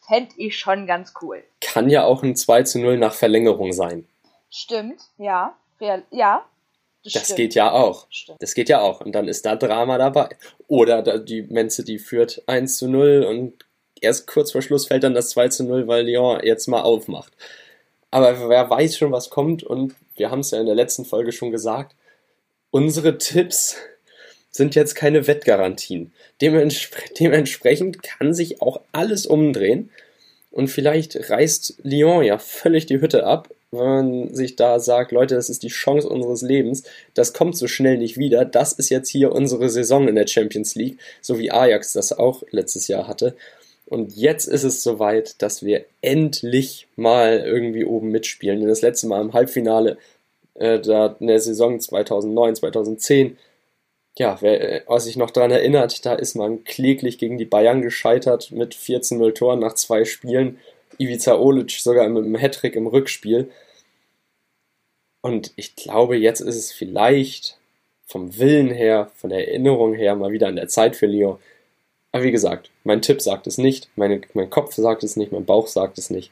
fände 0.07 0.33
ich 0.37 0.57
schon 0.57 0.87
ganz 0.87 1.13
cool. 1.21 1.43
Kann 1.61 1.89
ja 1.89 2.03
auch 2.05 2.23
ein 2.23 2.35
2 2.35 2.63
0 2.79 2.97
nach 2.97 3.13
Verlängerung 3.13 3.73
sein. 3.73 4.07
Stimmt, 4.49 5.01
ja. 5.17 5.55
Real, 5.79 6.03
ja. 6.11 6.45
Das, 7.03 7.13
das 7.13 7.35
geht 7.35 7.55
ja 7.55 7.71
auch. 7.71 8.07
Stimmt. 8.09 8.41
Das 8.41 8.53
geht 8.53 8.69
ja 8.69 8.81
auch. 8.81 9.01
Und 9.01 9.13
dann 9.13 9.27
ist 9.27 9.45
da 9.45 9.55
Drama 9.55 9.97
dabei. 9.97 10.29
Oder 10.67 11.19
die 11.19 11.43
Man 11.43 11.69
City 11.69 11.99
führt 11.99 12.41
1 12.47 12.77
zu 12.77 12.87
0 12.87 13.25
und 13.29 13.65
erst 14.01 14.27
kurz 14.27 14.51
vor 14.51 14.61
Schluss 14.61 14.87
fällt 14.87 15.03
dann 15.03 15.13
das 15.13 15.29
2 15.29 15.49
zu 15.49 15.63
0, 15.63 15.87
weil 15.87 16.05
Lyon 16.05 16.39
jetzt 16.43 16.67
mal 16.67 16.81
aufmacht. 16.81 17.33
Aber 18.11 18.49
wer 18.49 18.69
weiß 18.69 18.97
schon, 18.97 19.11
was 19.11 19.29
kommt 19.29 19.63
und 19.63 19.95
wir 20.15 20.31
haben 20.31 20.39
es 20.39 20.51
ja 20.51 20.59
in 20.59 20.65
der 20.65 20.75
letzten 20.75 21.05
Folge 21.05 21.31
schon 21.31 21.51
gesagt, 21.51 21.95
unsere 22.71 23.17
Tipps 23.17 23.77
sind 24.57 24.75
jetzt 24.75 24.95
keine 24.95 25.27
Wettgarantien. 25.27 26.11
Demenspre 26.41 27.01
dementsprechend 27.19 28.03
kann 28.03 28.33
sich 28.33 28.61
auch 28.61 28.81
alles 28.91 29.25
umdrehen 29.25 29.89
und 30.51 30.67
vielleicht 30.67 31.29
reißt 31.29 31.79
Lyon 31.83 32.23
ja 32.23 32.37
völlig 32.37 32.85
die 32.85 32.99
Hütte 32.99 33.25
ab, 33.25 33.49
wenn 33.71 33.85
man 33.85 34.33
sich 34.33 34.55
da 34.55 34.79
sagt, 34.79 35.11
Leute, 35.11 35.35
das 35.35 35.49
ist 35.49 35.63
die 35.63 35.67
Chance 35.67 36.07
unseres 36.07 36.41
Lebens, 36.41 36.83
das 37.13 37.33
kommt 37.33 37.57
so 37.57 37.67
schnell 37.67 37.97
nicht 37.97 38.17
wieder, 38.17 38.45
das 38.45 38.73
ist 38.73 38.89
jetzt 38.89 39.09
hier 39.09 39.33
unsere 39.33 39.69
Saison 39.69 40.07
in 40.07 40.15
der 40.15 40.27
Champions 40.27 40.75
League, 40.75 40.97
so 41.21 41.37
wie 41.37 41.51
Ajax 41.51 41.93
das 41.93 42.17
auch 42.17 42.43
letztes 42.51 42.87
Jahr 42.87 43.07
hatte. 43.07 43.35
Und 43.85 44.17
jetzt 44.17 44.47
ist 44.47 44.63
es 44.63 44.83
soweit, 44.83 45.41
dass 45.41 45.63
wir 45.63 45.85
endlich 46.01 46.87
mal 46.97 47.39
irgendwie 47.39 47.85
oben 47.85 48.09
mitspielen. 48.09 48.59
Denn 48.59 48.67
das 48.67 48.81
letzte 48.81 49.07
Mal 49.07 49.21
im 49.21 49.31
Halbfinale 49.31 49.97
äh, 50.55 50.79
da 50.79 51.15
in 51.19 51.27
der 51.27 51.39
Saison 51.39 51.79
2009, 51.79 52.55
2010, 52.55 53.37
ja, 54.19 54.41
wer 54.41 54.89
äh, 54.89 54.99
sich 54.99 55.17
noch 55.17 55.31
daran 55.31 55.51
erinnert, 55.51 56.05
da 56.05 56.13
ist 56.13 56.35
man 56.35 56.63
kläglich 56.63 57.17
gegen 57.17 57.37
die 57.37 57.45
Bayern 57.45 57.81
gescheitert 57.81 58.51
mit 58.51 58.75
14-0 58.75 59.33
Toren 59.33 59.59
nach 59.59 59.73
zwei 59.73 60.05
Spielen. 60.05 60.59
Ivica 60.97 61.35
Olic 61.35 61.71
sogar 61.71 62.07
mit 62.09 62.25
einem 62.25 62.35
Hattrick 62.35 62.75
im 62.75 62.87
Rückspiel. 62.87 63.51
Und 65.21 65.51
ich 65.55 65.75
glaube, 65.75 66.17
jetzt 66.17 66.39
ist 66.41 66.55
es 66.55 66.71
vielleicht 66.71 67.57
vom 68.05 68.37
Willen 68.37 68.69
her, 68.69 69.11
von 69.15 69.29
der 69.29 69.47
Erinnerung 69.47 69.93
her 69.93 70.15
mal 70.15 70.31
wieder 70.31 70.47
an 70.47 70.55
der 70.55 70.69
Zeit 70.69 70.95
für 70.95 71.07
Lyon, 71.07 71.39
aber 72.11 72.23
wie 72.23 72.31
gesagt, 72.31 72.71
mein 72.83 73.01
Tipp 73.01 73.21
sagt 73.21 73.47
es 73.47 73.57
nicht, 73.57 73.89
meine, 73.95 74.21
mein 74.33 74.49
Kopf 74.49 74.73
sagt 74.73 75.03
es 75.03 75.17
nicht, 75.17 75.31
mein 75.31 75.45
Bauch 75.45 75.67
sagt 75.67 75.97
es 75.97 76.09
nicht. 76.09 76.31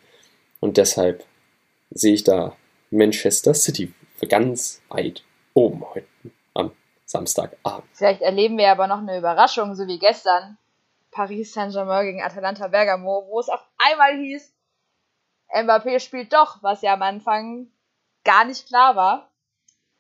Und 0.60 0.78
deshalb 0.78 1.24
sehe 1.92 2.14
ich 2.14 2.24
da 2.24 2.56
Manchester 2.90 3.54
City 3.54 3.92
ganz 4.28 4.82
weit 4.90 5.24
oben 5.54 5.84
heute 5.94 6.15
Samstagabend. 7.06 7.88
Vielleicht 7.94 8.22
erleben 8.22 8.58
wir 8.58 8.72
aber 8.72 8.88
noch 8.88 9.00
eine 9.00 9.18
Überraschung, 9.18 9.76
so 9.76 9.88
wie 9.88 10.00
gestern. 10.00 10.58
Paris 11.12 11.54
Saint-Germain 11.54 12.06
gegen 12.06 12.22
Atalanta 12.22 12.68
Bergamo, 12.68 13.26
wo 13.30 13.40
es 13.40 13.48
auf 13.48 13.66
einmal 13.78 14.18
hieß, 14.18 14.52
Mbappé 15.54 16.00
spielt 16.00 16.34
doch, 16.34 16.62
was 16.62 16.82
ja 16.82 16.94
am 16.94 17.02
Anfang 17.02 17.68
gar 18.24 18.44
nicht 18.44 18.68
klar 18.68 18.96
war. 18.96 19.30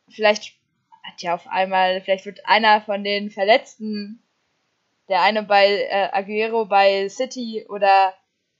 Vielleicht 0.09 0.55
hat 1.03 1.21
ja 1.21 1.35
auf 1.35 1.47
einmal, 1.47 2.01
vielleicht 2.01 2.25
wird 2.25 2.45
einer 2.45 2.81
von 2.81 3.03
den 3.03 3.29
Verletzten 3.29 4.21
der 5.07 5.21
eine 5.21 5.43
bei 5.43 5.87
äh, 5.89 6.09
Aguero 6.11 6.65
bei 6.65 7.07
City 7.09 7.65
oder 7.69 8.13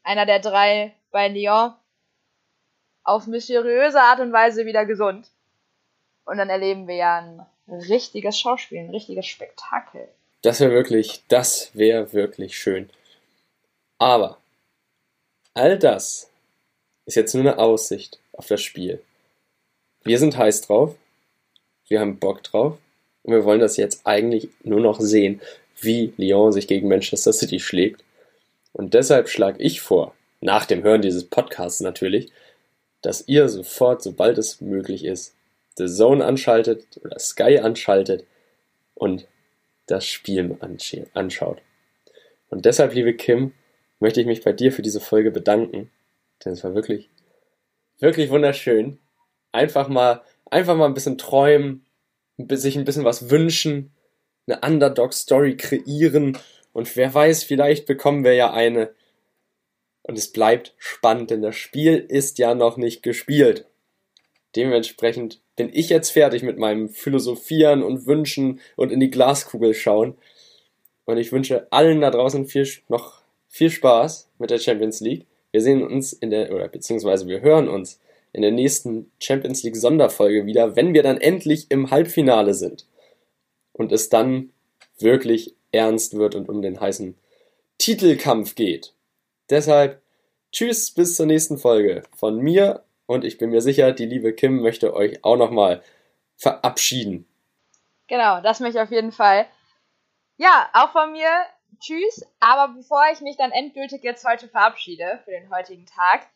einer 0.03 0.25
der 0.25 0.39
drei 0.39 0.93
bei 1.11 1.27
Lyon 1.27 1.73
auf 3.03 3.27
mysteriöse 3.27 3.99
Art 3.99 4.19
und 4.19 4.31
Weise 4.31 4.65
wieder 4.65 4.85
gesund. 4.85 5.31
Und 6.23 6.37
dann 6.37 6.49
erleben 6.49 6.87
wir 6.87 6.95
ja 6.95 7.17
ein 7.17 7.45
richtiges 7.67 8.39
Schauspiel, 8.39 8.79
ein 8.79 8.89
richtiges 8.89 9.25
Spektakel. 9.25 10.07
Das 10.41 10.59
wäre 10.59 10.71
wirklich, 10.71 11.23
das 11.27 11.71
wäre 11.73 12.13
wirklich 12.13 12.57
schön. 12.57 12.89
Aber 13.97 14.37
all 15.53 15.79
das 15.79 16.29
ist 17.05 17.15
jetzt 17.15 17.33
nur 17.33 17.43
eine 17.43 17.57
Aussicht 17.57 18.19
auf 18.33 18.47
das 18.47 18.61
Spiel. 18.61 19.01
Wir 20.03 20.19
sind 20.19 20.37
heiß 20.37 20.61
drauf, 20.61 20.95
wir 21.87 21.99
haben 21.99 22.19
Bock 22.19 22.43
drauf 22.43 22.77
und 23.23 23.33
wir 23.33 23.45
wollen 23.45 23.59
das 23.59 23.77
jetzt 23.77 24.05
eigentlich 24.05 24.49
nur 24.63 24.79
noch 24.79 24.99
sehen 24.99 25.41
wie 25.81 26.13
Lyon 26.17 26.51
sich 26.51 26.67
gegen 26.67 26.87
Manchester 26.87 27.33
City 27.33 27.59
schlägt. 27.59 28.03
Und 28.73 28.93
deshalb 28.93 29.29
schlage 29.29 29.61
ich 29.61 29.81
vor, 29.81 30.13
nach 30.41 30.65
dem 30.65 30.83
Hören 30.83 31.01
dieses 31.01 31.25
Podcasts 31.25 31.81
natürlich, 31.81 32.31
dass 33.01 33.27
ihr 33.27 33.49
sofort, 33.49 34.01
sobald 34.01 34.37
es 34.37 34.61
möglich 34.61 35.05
ist, 35.05 35.33
The 35.77 35.87
Zone 35.87 36.23
anschaltet 36.23 36.85
oder 37.03 37.19
Sky 37.19 37.59
anschaltet 37.59 38.25
und 38.93 39.27
das 39.87 40.05
Spiel 40.05 40.57
anschaut. 41.13 41.61
Und 42.49 42.65
deshalb, 42.65 42.93
liebe 42.93 43.13
Kim, 43.13 43.53
möchte 43.99 44.21
ich 44.21 44.27
mich 44.27 44.43
bei 44.43 44.53
dir 44.53 44.71
für 44.71 44.81
diese 44.81 44.99
Folge 44.99 45.31
bedanken, 45.31 45.91
denn 46.43 46.53
es 46.53 46.63
war 46.63 46.75
wirklich, 46.75 47.09
wirklich 47.99 48.29
wunderschön. 48.29 48.99
Einfach 49.51 49.87
mal, 49.87 50.21
einfach 50.49 50.75
mal 50.75 50.85
ein 50.85 50.93
bisschen 50.93 51.17
träumen, 51.17 51.85
sich 52.37 52.75
ein 52.75 52.85
bisschen 52.85 53.05
was 53.05 53.29
wünschen 53.29 53.95
eine 54.47 54.61
Underdog-Story 54.61 55.57
kreieren 55.57 56.37
und 56.73 56.95
wer 56.95 57.13
weiß, 57.13 57.43
vielleicht 57.43 57.85
bekommen 57.85 58.23
wir 58.23 58.33
ja 58.33 58.53
eine. 58.53 58.93
Und 60.03 60.17
es 60.17 60.31
bleibt 60.31 60.75
spannend, 60.77 61.31
denn 61.31 61.41
das 61.41 61.55
Spiel 61.55 61.97
ist 61.97 62.37
ja 62.37 62.53
noch 62.53 62.77
nicht 62.77 63.01
gespielt. 63.01 63.65
Dementsprechend 64.55 65.41
bin 65.55 65.69
ich 65.73 65.89
jetzt 65.89 66.11
fertig 66.11 66.43
mit 66.43 66.57
meinem 66.57 66.89
Philosophieren 66.89 67.83
und 67.83 68.05
Wünschen 68.07 68.59
und 68.75 68.91
in 68.91 68.99
die 68.99 69.09
Glaskugel 69.09 69.73
schauen. 69.73 70.15
Und 71.05 71.17
ich 71.17 71.31
wünsche 71.31 71.67
allen 71.71 72.01
da 72.01 72.11
draußen 72.11 72.45
viel, 72.47 72.67
noch 72.89 73.21
viel 73.47 73.69
Spaß 73.69 74.29
mit 74.39 74.49
der 74.49 74.59
Champions 74.59 74.99
League. 74.99 75.25
Wir 75.51 75.61
sehen 75.61 75.83
uns 75.83 76.13
in 76.13 76.31
der, 76.31 76.53
oder 76.53 76.67
beziehungsweise 76.67 77.27
wir 77.27 77.41
hören 77.41 77.69
uns 77.69 77.99
in 78.33 78.41
der 78.41 78.51
nächsten 78.51 79.11
Champions 79.19 79.63
League 79.63 79.77
Sonderfolge 79.77 80.45
wieder, 80.45 80.75
wenn 80.75 80.93
wir 80.93 81.03
dann 81.03 81.21
endlich 81.21 81.67
im 81.69 81.91
Halbfinale 81.91 82.53
sind 82.53 82.85
und 83.71 83.93
es 83.93 84.09
dann 84.09 84.49
wirklich 84.99 85.55
ernst 85.71 86.17
wird 86.17 86.35
und 86.35 86.49
um 86.49 86.61
den 86.61 86.81
heißen 86.81 87.15
Titelkampf 87.77 88.55
geht. 88.55 88.93
Deshalb 89.49 90.01
tschüss 90.51 90.91
bis 90.91 91.15
zur 91.15 91.25
nächsten 91.25 91.57
Folge 91.57 92.03
von 92.15 92.39
mir 92.39 92.84
und 93.05 93.23
ich 93.23 93.37
bin 93.37 93.49
mir 93.49 93.61
sicher, 93.61 93.91
die 93.91 94.05
liebe 94.05 94.33
Kim 94.33 94.61
möchte 94.61 94.93
euch 94.93 95.23
auch 95.23 95.37
nochmal 95.37 95.81
verabschieden. 96.37 97.27
Genau, 98.07 98.41
das 98.41 98.59
möchte 98.59 98.77
ich 98.77 98.83
auf 98.83 98.91
jeden 98.91 99.11
Fall. 99.11 99.47
Ja, 100.37 100.69
auch 100.73 100.91
von 100.91 101.11
mir 101.11 101.29
tschüss, 101.79 102.25
aber 102.39 102.73
bevor 102.73 103.03
ich 103.11 103.21
mich 103.21 103.37
dann 103.37 103.51
endgültig 103.51 104.03
jetzt 104.03 104.25
heute 104.25 104.47
verabschiede 104.47 105.19
für 105.25 105.31
den 105.31 105.49
heutigen 105.49 105.85
Tag, 105.85 106.27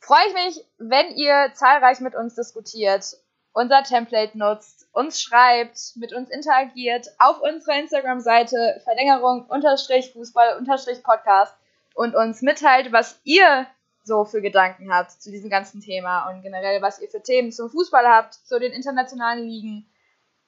freue 0.00 0.26
ich 0.28 0.34
mich, 0.34 0.64
wenn 0.78 1.14
ihr 1.16 1.50
zahlreich 1.54 2.00
mit 2.00 2.14
uns 2.14 2.34
diskutiert 2.34 3.16
unser 3.56 3.82
Template 3.82 4.36
nutzt, 4.36 4.86
uns 4.92 5.22
schreibt, 5.22 5.96
mit 5.96 6.12
uns 6.12 6.28
interagiert, 6.28 7.06
auf 7.18 7.40
unserer 7.40 7.78
Instagram-Seite 7.78 8.82
Verlängerung 8.84 9.46
unterstrich 9.46 10.12
Fußball 10.12 10.58
unterstrich 10.58 11.02
Podcast 11.02 11.56
und 11.94 12.14
uns 12.14 12.42
mitteilt, 12.42 12.92
was 12.92 13.18
ihr 13.24 13.66
so 14.06 14.24
für 14.24 14.40
Gedanken 14.40 14.94
habt 14.94 15.10
zu 15.10 15.30
diesem 15.32 15.50
ganzen 15.50 15.80
Thema 15.80 16.30
und 16.30 16.42
generell, 16.42 16.80
was 16.80 17.00
ihr 17.00 17.08
für 17.08 17.22
Themen 17.22 17.50
zum 17.50 17.68
Fußball 17.68 18.06
habt, 18.06 18.34
zu 18.34 18.60
den 18.60 18.72
internationalen 18.72 19.44
Ligen, 19.44 19.90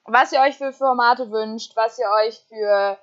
was 0.05 0.31
ihr 0.31 0.39
euch 0.39 0.57
für 0.57 0.71
Formate 0.71 1.29
wünscht, 1.29 1.75
was 1.75 1.99
ihr 1.99 2.09
euch 2.23 2.41
für, 2.47 2.97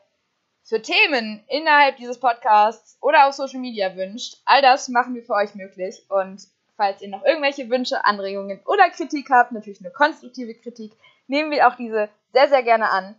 für 0.62 0.80
Themen 0.80 1.44
innerhalb 1.48 1.98
dieses 1.98 2.18
Podcasts 2.18 2.96
oder 3.02 3.28
auf 3.28 3.34
Social 3.34 3.60
Media 3.60 3.94
wünscht. 3.96 4.38
All 4.46 4.62
das 4.62 4.88
machen 4.88 5.14
wir 5.14 5.22
für 5.22 5.34
euch 5.34 5.54
möglich 5.54 6.02
und 6.08 6.48
falls 6.76 7.02
ihr 7.02 7.08
noch 7.08 7.24
irgendwelche 7.24 7.68
Wünsche, 7.68 8.04
Anregungen 8.06 8.60
oder 8.64 8.88
Kritik 8.88 9.28
habt, 9.30 9.52
natürlich 9.52 9.80
eine 9.80 9.90
konstruktive 9.90 10.54
Kritik, 10.54 10.92
nehmen 11.26 11.50
wir 11.50 11.68
auch 11.68 11.74
diese 11.74 12.08
sehr, 12.32 12.48
sehr 12.48 12.62
gerne 12.62 12.88
an. 12.88 13.14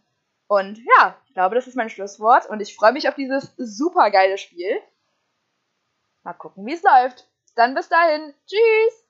Und 0.48 0.80
ja, 0.98 1.16
ich 1.28 1.34
glaube, 1.36 1.54
das 1.54 1.68
ist 1.68 1.76
mein 1.76 1.90
Schlusswort 1.90 2.50
und 2.50 2.62
ich 2.62 2.76
freue 2.76 2.94
mich 2.94 3.08
auf 3.08 3.16
dieses 3.16 3.54
super 3.58 4.10
geile 4.10 4.40
Spiel. 4.40 4.82
Mal 6.24 6.34
gucken, 6.34 6.66
wie 6.66 6.74
es 6.74 6.84
läuft. 6.84 7.28
Dann 7.56 7.74
bis 7.74 7.90
dahin. 7.90 8.34
Tschüss! 8.46 9.07